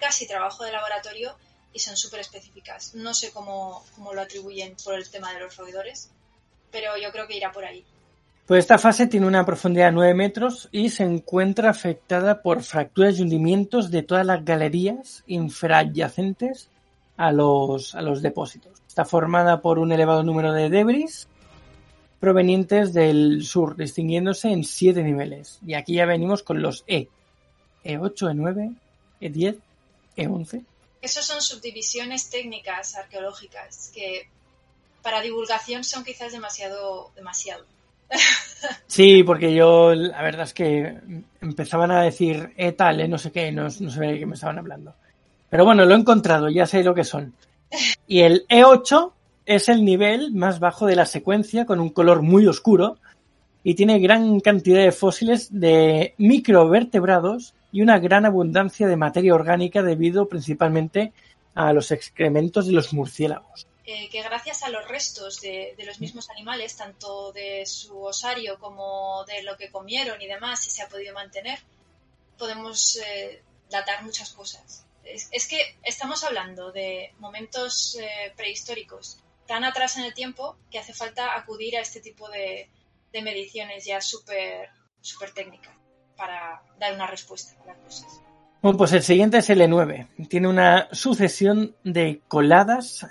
[0.00, 1.36] casi trabajo de laboratorio
[1.72, 2.94] y son súper específicas.
[2.94, 6.10] No sé cómo, cómo lo atribuyen por el tema de los roedores,
[6.70, 7.84] pero yo creo que irá por ahí.
[8.46, 13.18] Pues esta fase tiene una profundidad de 9 metros y se encuentra afectada por fracturas
[13.18, 16.68] y hundimientos de todas las galerías infraadyacentes
[17.16, 18.82] a los, a los depósitos.
[18.86, 21.26] Está formada por un elevado número de debris
[22.20, 25.58] provenientes del sur, distinguiéndose en siete niveles.
[25.66, 27.08] Y aquí ya venimos con los E.
[27.82, 28.76] E8, E9,
[29.22, 29.58] E10,
[30.16, 30.64] E11.
[31.00, 34.28] Esos son subdivisiones técnicas arqueológicas que
[35.02, 37.64] para divulgación son quizás demasiado, demasiado.
[38.86, 40.98] Sí, porque yo, la verdad es que
[41.40, 44.34] empezaban a decir E tal, E no sé qué, no, no sé de qué me
[44.34, 44.94] estaban hablando.
[45.50, 47.34] Pero bueno, lo he encontrado, ya sé lo que son.
[48.06, 49.12] Y el E8
[49.46, 52.98] es el nivel más bajo de la secuencia con un color muy oscuro
[53.62, 59.82] y tiene gran cantidad de fósiles de microvertebrados y una gran abundancia de materia orgánica
[59.82, 61.12] debido principalmente
[61.54, 63.66] a los excrementos de los murciélagos.
[63.86, 68.58] Eh, que gracias a los restos de, de, los mismos animales, tanto de su osario
[68.58, 71.58] como de lo que comieron y demás, si se ha podido mantener,
[72.38, 74.86] podemos eh, datar muchas cosas.
[75.04, 80.78] Es, es, que estamos hablando de momentos eh, prehistóricos tan atrás en el tiempo que
[80.78, 82.70] hace falta acudir a este tipo de,
[83.12, 84.70] de mediciones ya súper
[85.02, 85.74] super técnicas
[86.16, 88.20] para dar una respuesta a las cosas.
[88.62, 90.26] Bueno, pues el siguiente es el E9.
[90.26, 93.06] Tiene una sucesión de coladas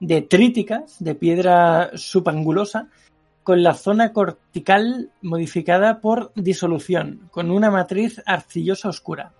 [0.00, 2.88] detríticas de piedra subangulosa
[3.42, 9.32] con la zona cortical modificada por disolución, con una matriz arcillosa oscura.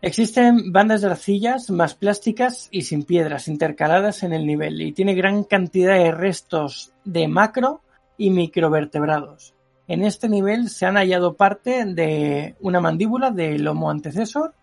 [0.00, 5.14] Existen bandas de arcillas más plásticas y sin piedras intercaladas en el nivel y tiene
[5.14, 7.82] gran cantidad de restos de macro
[8.18, 9.54] y microvertebrados.
[9.86, 14.54] En este nivel se han hallado parte de una mandíbula del Homo antecesor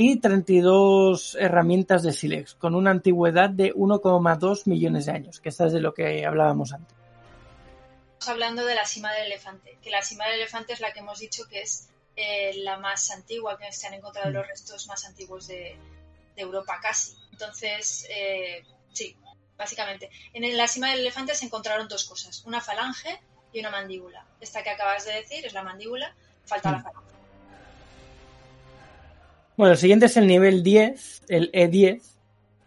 [0.00, 5.66] y 32 herramientas de sílex, con una antigüedad de 1,2 millones de años, que esta
[5.66, 6.96] es de lo que hablábamos antes.
[8.12, 11.00] Estamos hablando de la cima del elefante, que la cima del elefante es la que
[11.00, 15.04] hemos dicho que es eh, la más antigua, que se han encontrado los restos más
[15.04, 15.76] antiguos de,
[16.36, 17.16] de Europa casi.
[17.32, 19.16] Entonces, eh, sí,
[19.56, 20.10] básicamente.
[20.32, 23.20] En la cima del elefante se encontraron dos cosas, una falange
[23.52, 24.24] y una mandíbula.
[24.40, 27.17] Esta que acabas de decir es la mandíbula, falta la falange.
[29.58, 32.00] Bueno, el siguiente es el nivel 10, el E10,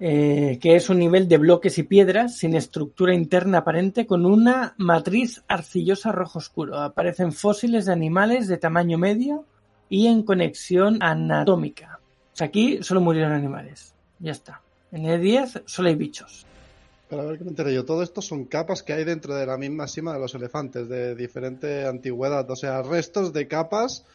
[0.01, 4.75] eh, que es un nivel de bloques y piedras sin estructura interna aparente con una
[4.77, 6.77] matriz arcillosa rojo oscuro.
[6.79, 9.45] Aparecen fósiles de animales de tamaño medio
[9.87, 12.01] y en conexión anatómica.
[12.33, 13.93] O sea, aquí solo murieron animales.
[14.19, 14.61] Ya está.
[14.91, 16.45] En el 10 solo hay bichos.
[17.07, 17.85] Pero a ver qué me enteré yo.
[17.85, 21.15] Todo esto son capas que hay dentro de la misma cima de los elefantes, de
[21.15, 22.51] diferente antigüedad.
[22.51, 24.05] O sea, restos de capas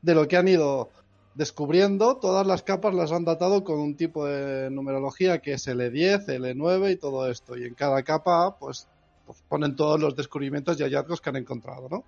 [0.00, 0.90] de lo que han ido
[1.34, 2.16] descubriendo.
[2.16, 6.92] Todas las capas las han datado con un tipo de numerología que es L10, L9
[6.92, 7.56] y todo esto.
[7.56, 8.88] Y en cada capa, pues,
[9.26, 12.04] pues ponen todos los descubrimientos y hallazgos que han encontrado, ¿no?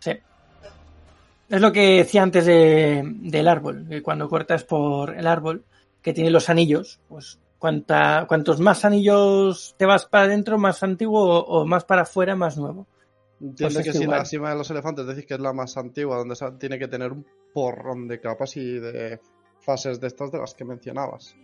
[0.00, 0.12] Sí.
[1.48, 5.64] Es lo que decía antes de, del árbol, que cuando cortas por el árbol,
[6.02, 11.24] que tiene los anillos, pues Cuanta, cuantos más anillos te vas para adentro, más antiguo
[11.24, 12.86] o, o más para afuera, más nuevo.
[13.40, 14.18] Entiendo Pues que si igual.
[14.20, 16.88] la cima de los elefantes decís que es la más antigua, donde se- tiene que
[16.88, 19.20] tener un porrón de capas y de
[19.60, 21.34] fases de estas de las que mencionabas.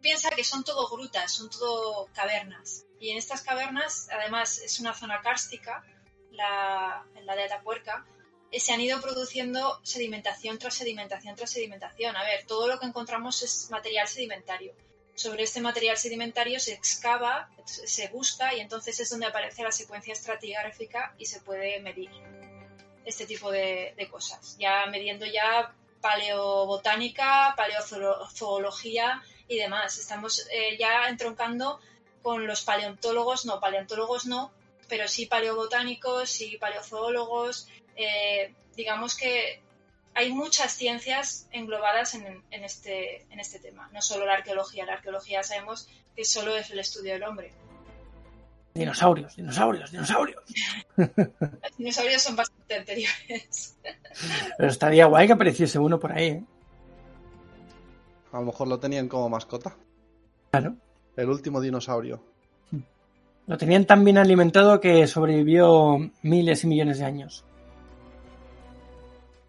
[0.00, 2.86] Piensa que son todo grutas, son todo cavernas.
[3.00, 5.84] Y en estas cavernas, además, es una zona kárstica,
[6.30, 8.06] la, la de Atapuerca,
[8.50, 12.16] y se han ido produciendo sedimentación tras sedimentación tras sedimentación.
[12.16, 14.72] A ver, todo lo que encontramos es material sedimentario.
[15.16, 20.12] Sobre este material sedimentario se excava, se busca y entonces es donde aparece la secuencia
[20.12, 22.10] estratigráfica y se puede medir
[23.06, 24.56] este tipo de, cosas.
[24.58, 29.96] Ya midiendo ya paleobotánica, paleozoología y demás.
[29.96, 31.80] Estamos eh, ya entroncando
[32.20, 34.52] con los paleontólogos, no, paleontólogos no,
[34.86, 37.68] pero sí paleobotánicos y paleozoólogos.
[37.96, 39.62] Eh, digamos que
[40.16, 44.86] hay muchas ciencias englobadas en, en, este, en este tema, no solo la arqueología.
[44.86, 47.52] La arqueología sabemos que solo es el estudio del hombre.
[48.72, 50.42] Dinosaurios, dinosaurios, dinosaurios.
[50.96, 53.78] Los dinosaurios son bastante anteriores.
[54.56, 56.44] Pero estaría guay que apareciese uno por ahí, ¿eh?
[58.32, 59.76] A lo mejor lo tenían como mascota.
[60.50, 60.76] Claro.
[61.16, 62.22] El último dinosaurio.
[63.46, 67.45] Lo tenían tan bien alimentado que sobrevivió miles y millones de años.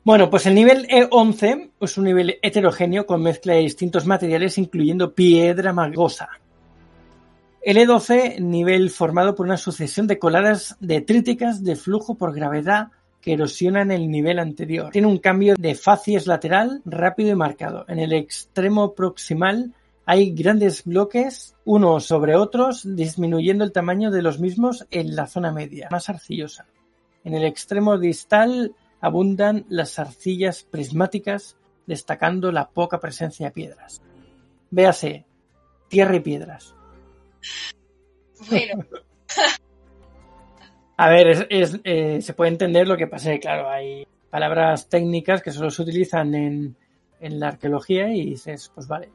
[0.08, 5.14] Bueno, pues el nivel E11 es un nivel heterogéneo con mezcla de distintos materiales, incluyendo
[5.14, 6.30] piedra magosa.
[7.62, 12.88] El E12, nivel formado por una sucesión de coladas detríticas de flujo por gravedad
[13.20, 14.92] que erosionan el nivel anterior.
[14.94, 17.84] Tiene un cambio de facies lateral rápido y marcado.
[17.90, 19.74] En el extremo proximal
[20.06, 25.52] hay grandes bloques unos sobre otros, disminuyendo el tamaño de los mismos en la zona
[25.52, 26.66] media, más arcillosa.
[27.26, 34.02] En el extremo distal abundan las arcillas prismáticas, destacando la poca presencia de piedras.
[34.72, 35.26] Véase,
[35.90, 36.74] tierra y piedras.
[38.50, 38.84] Bueno,
[41.00, 43.38] A ver, es- es, eh, se puede entender lo que pasa.
[43.40, 46.76] Claro, hay palabras técnicas que solo se utilizan en,
[47.20, 49.10] en la arqueología y dices, pues vale.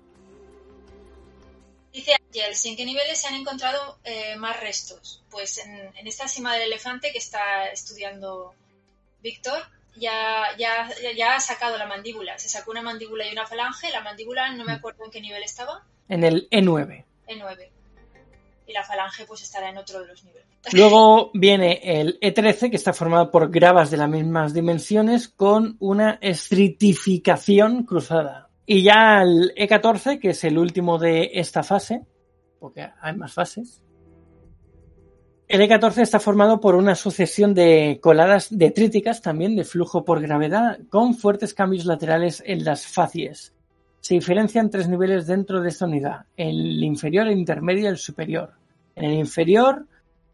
[1.92, 5.24] dice Angels, ¿en qué niveles se han encontrado eh, más restos?
[5.28, 8.54] Pues en, en esta cima del elefante que está estudiando
[9.22, 9.58] Víctor,
[9.96, 12.38] ya, ya, ya- ha sacado la mandíbula.
[12.38, 13.90] Se sacó una mandíbula y una falange.
[13.90, 17.04] La mandíbula no me acuerdo en qué nivel estaba, En el E E9.
[17.28, 17.72] en 9.
[18.66, 20.46] Y la falange pues estará en otro de los niveles.
[20.72, 26.18] Luego viene el E13, que está formado por gravas de las mismas dimensiones con una
[26.20, 28.48] estratificación cruzada.
[28.64, 32.02] Y ya el E14, que es el último de esta fase,
[32.60, 33.82] porque hay más fases.
[35.48, 40.78] El E14 está formado por una sucesión de coladas detríticas también de flujo por gravedad
[40.88, 43.52] con fuertes cambios laterales en las facies.
[44.00, 48.54] Se diferencian tres niveles dentro de esta unidad, el inferior, el intermedio y el superior.
[48.96, 49.86] En el inferior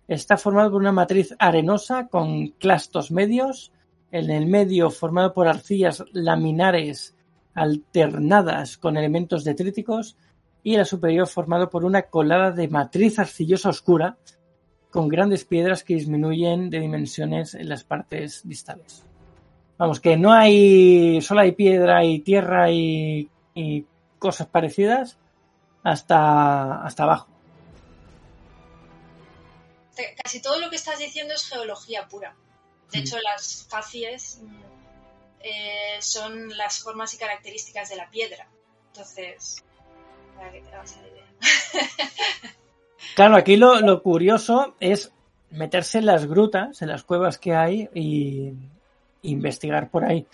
[0.07, 3.73] está formado por una matriz arenosa con clastos medios,
[4.11, 7.15] en el medio formado por arcillas laminares
[7.55, 10.17] alternadas con elementos detríticos
[10.63, 14.17] y en la superior formado por una colada de matriz arcillosa oscura
[14.91, 19.05] con grandes piedras que disminuyen de dimensiones en las partes distales.
[19.77, 23.85] Vamos, que no hay, solo hay piedra y tierra y, y
[24.19, 25.17] cosas parecidas
[25.83, 27.29] hasta, hasta abajo.
[30.23, 32.37] Casi todo lo que estás diciendo es geología pura.
[32.93, 34.63] De hecho, las facies mm,
[35.41, 38.49] eh, son las formas y características de la piedra.
[38.89, 39.65] Entonces,
[40.37, 41.27] para que te hagas la idea.
[43.15, 45.13] Claro, aquí lo, lo curioso es
[45.51, 48.53] meterse en las grutas, en las cuevas que hay y
[49.23, 50.27] investigar por ahí.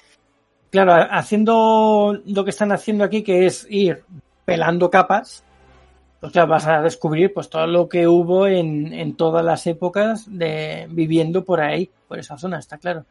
[0.70, 4.02] Claro, haciendo lo que están haciendo aquí, que es ir
[4.44, 5.44] pelando capas,
[6.20, 10.24] pues claro, vas a descubrir pues todo lo que hubo en, en todas las épocas
[10.26, 13.04] de viviendo por ahí, por esa zona, está claro.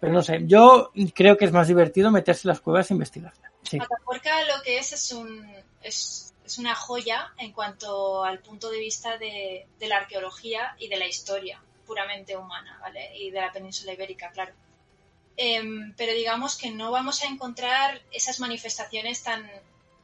[0.00, 3.52] Pero no sé, yo creo que es más divertido meterse en las cuevas e investigarlas.
[3.62, 3.78] Sí.
[3.78, 5.44] Lo que es es un
[5.82, 10.88] es, es una joya en cuanto al punto de vista de, de la arqueología y
[10.88, 13.16] de la historia puramente humana, ¿vale?
[13.16, 14.54] Y de la península ibérica, claro.
[15.36, 19.48] Em, pero digamos que no vamos a encontrar esas manifestaciones tan,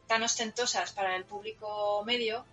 [0.07, 2.47] tan ostentosas para el público medio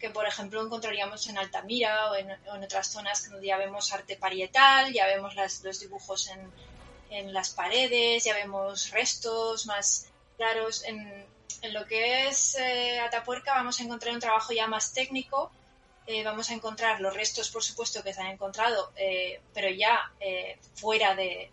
[0.00, 3.92] que, por ejemplo, encontraríamos en Altamira o en, o en otras zonas donde ya vemos
[3.92, 6.52] arte parietal, ya vemos las- los dibujos en,
[7.10, 10.84] en las paredes, ya vemos restos más claros.
[10.84, 10.98] En,
[11.64, 15.50] en lo que es eh, Atapuerca vamos a encontrar un trabajo ya más técnico.
[16.06, 20.12] eh, vamos a encontrar los restos, por supuesto, que se han encontrado, eh, pero ya
[20.20, 21.50] eh, fuera de,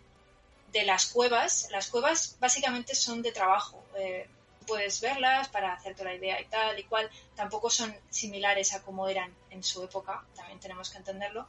[0.70, 1.68] de las cuevas.
[1.70, 3.82] Las cuevas básicamente son de trabajo.
[4.66, 7.10] puedes verlas para hacerte la idea y tal y cual.
[7.34, 11.48] Tampoco son similares a como eran en su época, también tenemos que entenderlo.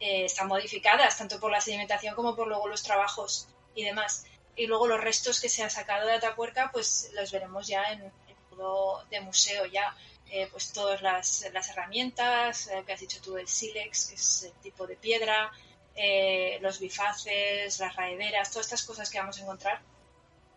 [0.00, 4.24] Están modificadas tanto por la sedimentación como por luego los trabajos y demás.
[4.58, 8.02] Y luego los restos que se han sacado de Atapuerca, pues los veremos ya en
[8.02, 8.12] el
[8.50, 9.96] modo de museo ya.
[10.30, 14.42] Eh, pues todas las, las herramientas, eh, que has dicho tú, el sílex, que es
[14.42, 15.50] el tipo de piedra,
[15.94, 19.80] eh, los bifaces, las raederas, todas estas cosas que vamos a encontrar.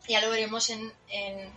[0.10, 1.50] Ya lo veremos en, en,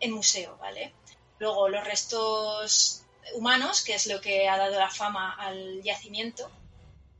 [0.00, 0.94] en museo, ¿vale?
[1.38, 6.50] Luego los restos humanos, que es lo que ha dado la fama al yacimiento,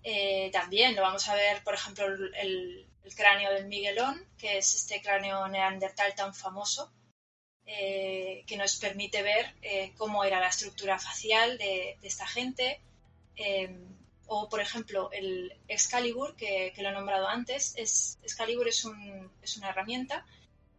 [0.03, 4.75] eh, también lo vamos a ver, por ejemplo, el, el- cráneo del Miguelón, que es
[4.75, 6.93] este cráneo neandertal tan famoso,
[7.67, 12.81] eh, que nos permite ver eh, cómo era la estructura facial de, esta gente.
[13.37, 13.71] Eh,
[14.29, 17.75] o, por ejemplo, el Excalibur, que, que lo he nombrado antes.
[17.77, 20.27] Es, Excalibur es, un- es una herramienta,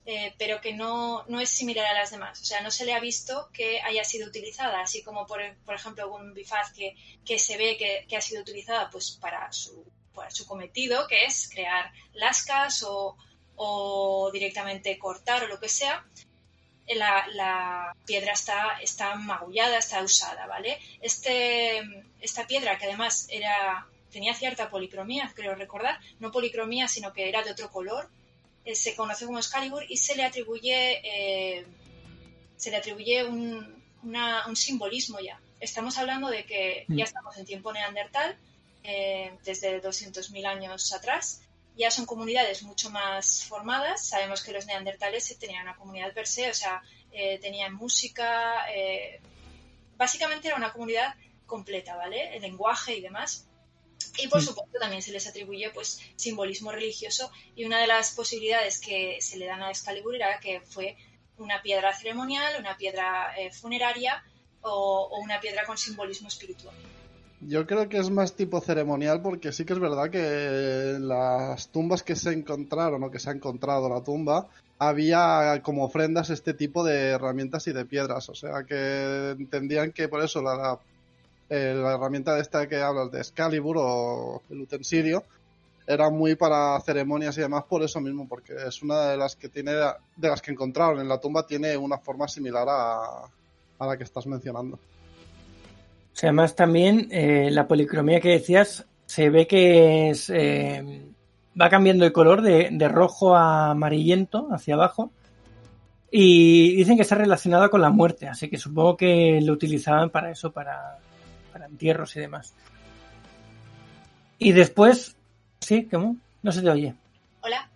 [0.05, 2.41] eh, pero que no, no es similar a las demás.
[2.41, 5.75] O sea, no se le ha visto que haya sido utilizada, así como, por, por
[5.75, 9.85] ejemplo, un bifaz que, que se ve que, que ha sido utilizada pues, para, su,
[10.17, 13.15] para su cometido, que es crear lascas o,
[13.55, 16.05] o directamente cortar o lo que sea
[16.95, 20.79] la, la piedra está, está magullada, está usada, ¿vale?
[21.01, 21.79] Este,
[22.21, 27.43] esta piedra, que además era, tenía cierta policromía, creo recordar, no policromía, sino que era
[27.43, 28.09] de otro color,
[28.63, 31.65] eh, se conoce como Excalibur y se le atribuye, eh,
[32.55, 35.39] se le atribuye un, una- un simbolismo ya.
[35.59, 36.97] Estamos hablando de que Mm.
[36.99, 38.37] ya estamos en tiempo neandertal,
[38.89, 41.41] eh, desde 200.000 años atrás,
[41.75, 44.07] ya son comunidades mucho más formadas.
[44.07, 46.81] Sabemos que los neandertales tenían una comunidad per se, o sea,
[47.11, 48.65] eh, tenían música.
[48.73, 49.19] eh,
[49.97, 51.15] básicamente era una comunidad
[51.45, 52.35] completa, ¿vale?
[52.35, 53.47] El lenguaje y demás.
[54.17, 54.47] Y por Sí.
[54.47, 59.37] supuesto también se les atribuye pues simbolismo religioso y una de las posibilidades que se
[59.37, 60.95] le dan a Excalibur era que fue
[61.37, 64.23] una piedra ceremonial, una piedra eh, funeraria
[64.61, 66.75] o, una piedra con simbolismo espiritual.
[67.39, 72.01] Yo creo que es más tipo ceremonial porque sí que es verdad que las tumbas
[72.01, 74.47] que se encontraron o que se ha encontrado la tumba
[74.79, 78.29] había como ofrendas este tipo de herramientas y de piedras.
[78.29, 80.79] O sea que entendían que por eso la,
[81.49, 85.23] eh, herramienta de esta que hablas de Excalibur o el utensilio
[85.85, 89.47] era muy para ceremonias y demás por eso mismo, porque es una de las que
[89.47, 94.03] tiene, de las que encontraron en la tumba, tiene una forma similar a la que
[94.03, 94.79] estás mencionando.
[96.23, 101.03] Además también eh, la policromía que decías se ve que es, eh,
[101.59, 105.11] va cambiando de color de, rojo a amarillento hacia abajo
[106.09, 110.31] y dicen que está relacionado con la muerte, así que supongo que lo utilizaban para
[110.31, 110.97] eso, para,
[111.51, 112.53] para entierros y demás.
[114.39, 115.15] Y después,
[115.59, 116.17] sí, ¿cómo?
[116.41, 116.95] No se te oye.
[117.41, 117.69] Hola.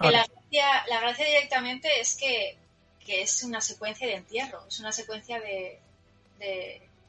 [0.00, 2.56] La, gracia, la gracia directamente es que
[3.08, 5.80] que es una secuencia de entierro, es una secuencia de,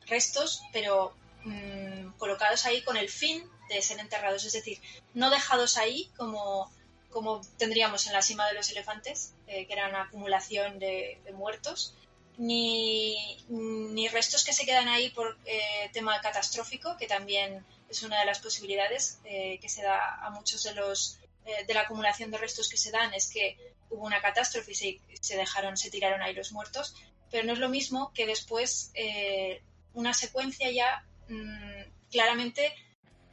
[0.10, 4.80] restos, pero mm, colocados ahí con el fin de ser enterrados, es decir,
[5.14, 6.72] no dejados ahí como,
[7.12, 11.95] como tendríamos en la cima de los elefantes, eh, que era una acumulación de, muertos,
[12.38, 18.20] ni, ni, restos que se quedan ahí por eh, tema catastrófico, que también es una
[18.20, 21.20] de las posibilidades eh, que se da a muchos de los
[21.66, 23.57] de la acumulación de restos que se dan, es que
[23.89, 26.93] hubo una catástrofe y se, se, dejaron, se tiraron ahí los muertos,
[27.32, 29.62] pero no es lo mismo que después eh,
[29.94, 32.74] una secuencia ya mm, claramente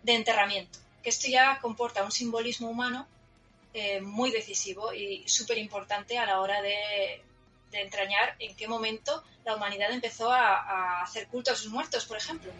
[0.02, 3.06] de enterramiento, que esto ya comporta un simbolismo humano
[3.74, 7.22] eh, muy decisivo y súper importante a la hora de,
[7.72, 12.16] entrañar en qué momento la humanidad empezó a, a hacer culto a sus muertos, por
[12.16, 12.50] ejemplo.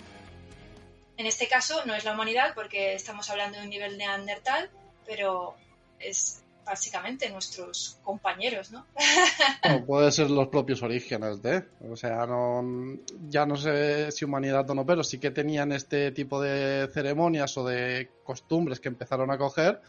[1.16, 4.70] En este caso no es la humanidad porque estamos hablando de un nivel neandertal,
[5.06, 5.56] pero
[5.98, 8.84] es básicamente nuestros compañeros, ¿no?
[9.86, 12.98] puede ser los propios orígenes de, o sea, no,
[13.28, 17.56] ya no sé si humanidad o no, pero sí que tenían este tipo de ceremonias
[17.56, 19.80] o de costumbres que empezaron a coger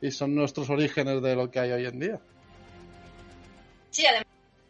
[0.00, 2.20] y son nuestros orígenes de lo que hay hoy en día.
[3.90, 4.26] Sí, además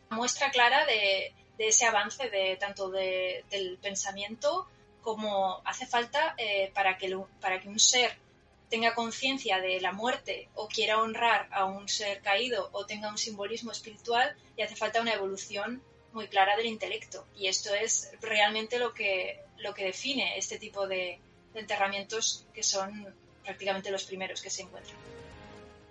[0.08, 4.66] muestra clara de, ese avance de tanto del pensamiento
[5.02, 8.10] como hace falta eh, para, que, para que un ser
[8.70, 13.18] tenga conciencia de la muerte o quiera honrar a un ser caído o tenga un
[13.18, 17.26] simbolismo espiritual y hace falta una evolución muy clara del intelecto.
[17.36, 21.20] Y esto es realmente lo que, lo que define este tipo de,
[21.54, 23.06] enterramientos que son
[23.44, 24.96] prácticamente los primeros que se encuentran.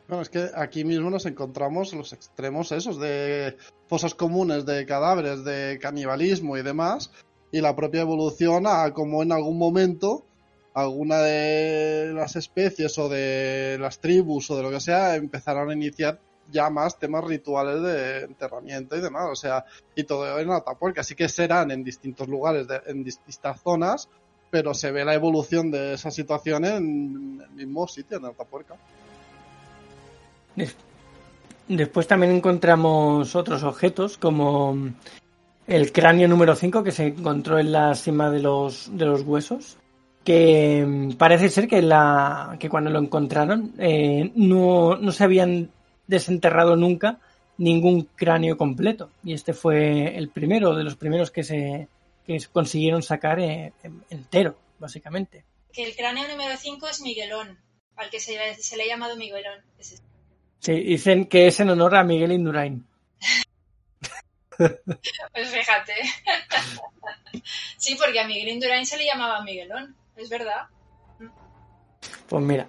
[0.08, 3.58] Bueno, es que aquí mismo nos encontramos los extremos esos de
[3.88, 7.12] fosas comunes de cadáveres, de canibalismo y demás,
[7.52, 10.26] y la propia evolución a como en algún momento
[10.74, 15.74] alguna de las especies o de las tribus o de lo que sea empezaron a
[15.74, 16.20] iniciar
[16.51, 19.65] ya más temas rituales de enterramiento y demás, o sea,
[19.95, 24.09] y todo en Atapuerca, así que serán en distintos lugares, en distintas zonas,
[24.49, 28.76] pero se ve la evolución de esa situación en el mismo sitio, en Atapuerca.
[31.67, 34.76] Después también encontramos otros objetos como
[35.67, 39.78] el cráneo número 5 que se encontró en la cima de los, de los huesos
[40.24, 45.72] que mm, parece ser que, la, que cuando lo encontraron eh, no, no, se habían
[46.07, 47.20] desenterrado nunca
[47.57, 49.11] ningún cráneo completo.
[49.24, 51.88] Y este fue el primero de los primeros que se,
[52.26, 53.74] que consiguieron sacar eh,
[54.09, 55.43] entero, básicamente.
[55.74, 57.59] Que el cráneo número 5 es Miguelón,
[57.95, 59.61] al que se, se, le ha llamado Miguelón.
[60.59, 62.86] Sí, dicen que es en honor a Miguel Indurain.
[64.57, 65.93] pues fíjate.
[67.78, 70.67] sí, porque a Miguel Indurain se le llamaba Miguelón es verdad.
[72.28, 72.67] Pues mira,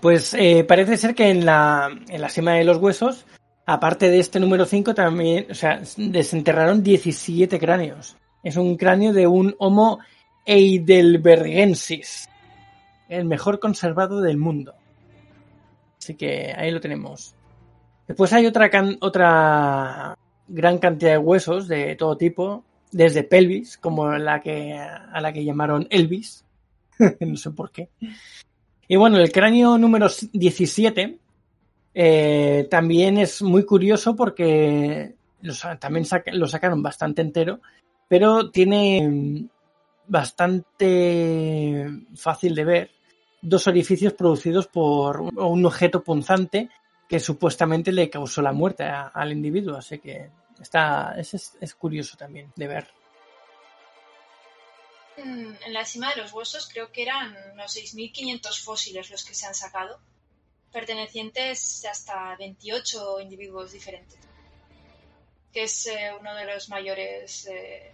[0.00, 3.26] pues eh, parece ser que en la, en la cima de los huesos,
[3.66, 8.16] aparte de este número 5, también, o sea, desenterraron 17 cráneos.
[8.42, 9.98] Es un cráneo de un Homo
[10.44, 12.28] heidelbergensis,
[13.08, 14.74] el mejor conservado del mundo.
[15.98, 17.34] Así que ahí lo tenemos.
[18.08, 24.40] Después hay otra, otra gran cantidad de huesos de todo tipo, desde pelvis, como la
[24.40, 26.44] que, a la que llamaron Elvis,
[27.20, 27.88] no sé por qué.
[28.86, 31.18] Y bueno, el cráneo número 17
[31.94, 35.14] eh, también es muy curioso porque
[35.80, 37.60] también lo sacaron bastante entero,
[38.08, 39.48] pero tiene
[40.06, 42.90] bastante fácil de ver
[43.40, 46.68] dos orificios producidos por un objeto punzante
[47.08, 50.30] que supuestamente le causó la muerte al individuo, así que
[50.62, 52.88] Está, es, es curioso también de ver.
[55.16, 59.34] Mm, en la cima de los huesos creo que eran unos 6.500 fósiles los que
[59.34, 60.00] se han sacado,
[60.72, 64.18] pertenecientes hasta 28 individuos diferentes.
[65.52, 67.92] que es eh, uno de los mayores eh,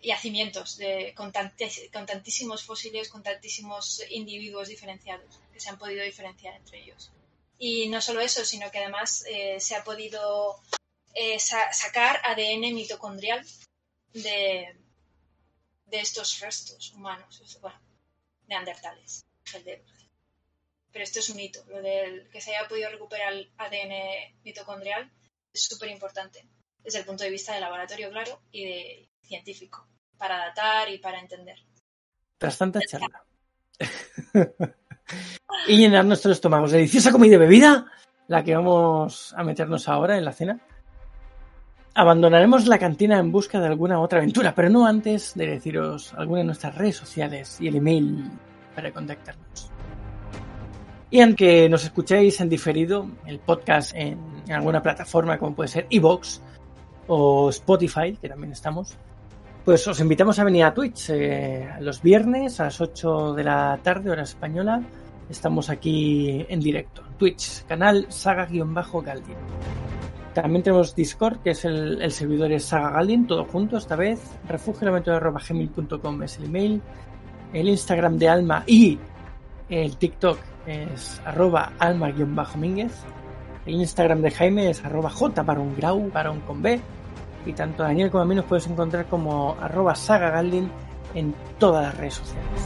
[0.00, 1.32] yacimientos de, con,
[1.92, 7.10] con, tantísimos fósiles, con tantísimos individuos diferenciados, que se han podido diferenciar entre ellos.
[7.58, 10.60] Y no solo eso, sino que además eh, se ha podido
[11.38, 13.44] sacar ADN mitocondrial
[14.12, 14.76] de,
[15.86, 17.78] de estos restos humanos, bueno,
[18.48, 19.24] neandertales,
[20.92, 25.10] Pero esto es un hito, lo del que se haya podido recuperar el ADN mitocondrial
[25.52, 26.46] es súper importante,
[26.82, 29.86] desde el punto de vista de laboratorio, claro, y de científico,
[30.16, 31.58] para datar y para entender.
[32.38, 33.24] Tras tanta charla.
[35.68, 37.90] y llenar nuestros estómagos de deliciosa comida y bebida,
[38.28, 40.60] la que vamos a meternos ahora en la cena.
[41.98, 46.40] Abandonaremos la cantina en busca de alguna otra aventura, pero no antes de deciros alguna
[46.40, 48.30] de nuestras redes sociales y el email
[48.74, 49.70] para contactarnos.
[51.10, 54.18] Y aunque nos escuchéis en diferido, el podcast en,
[54.50, 56.42] alguna plataforma como puede ser Evox
[57.06, 58.94] o Spotify, que también estamos,
[59.64, 63.80] pues os invitamos a venir a Twitch eh, los viernes a las 8 de la
[63.82, 64.82] tarde, hora española.
[65.30, 67.02] Estamos aquí en directo.
[67.16, 69.95] Twitch, canal saga-galdin.
[70.36, 74.20] También tenemos Discord, que es el, servidor de Saga Galdin, todo junto esta vez.
[74.46, 76.82] refugiolamento.gmail.com es el email.
[77.54, 78.98] El Instagram de Alma y
[79.70, 82.92] el TikTok es arroba alma-mínguez.
[83.64, 86.82] El Instagram de Jaime es arroba jbarongrau, barón con B.
[87.46, 90.70] Y tanto Daniel como a mí nos puedes encontrar como arroba sagagaldin
[91.14, 92.60] en todas las redes sociales.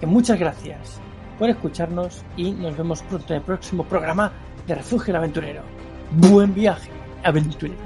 [0.00, 1.00] Que muchas gracias
[1.38, 4.32] por escucharnos y nos vemos pronto en el próximo programa
[4.66, 5.75] de Refugio el Aventurero.
[6.12, 6.90] Buen viaje,
[7.24, 7.76] aventureros.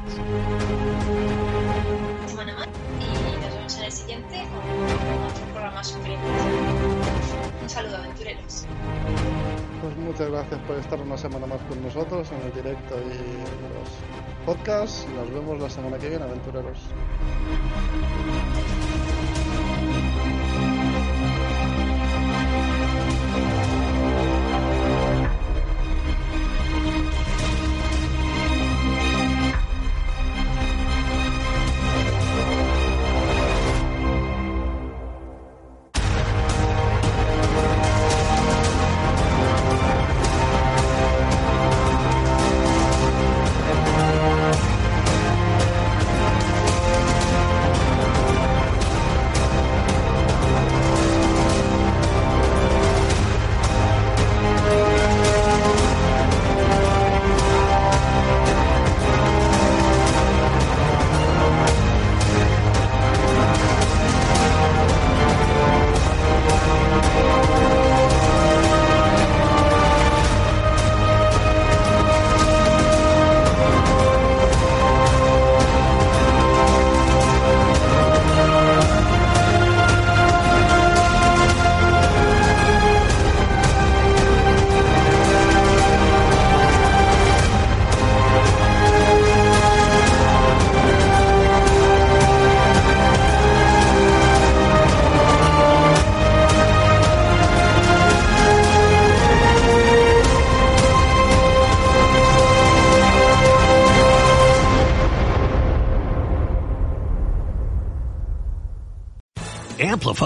[3.01, 6.13] y nos vemos en el siguiente con otro programa super
[7.63, 8.67] Un saludo, aventureros.
[9.81, 13.75] Pues muchas gracias por estar una semana más con nosotros en el directo y en
[13.75, 13.89] los
[14.45, 15.07] podcasts.
[15.17, 16.79] Nos vemos la semana que viene, aventureros.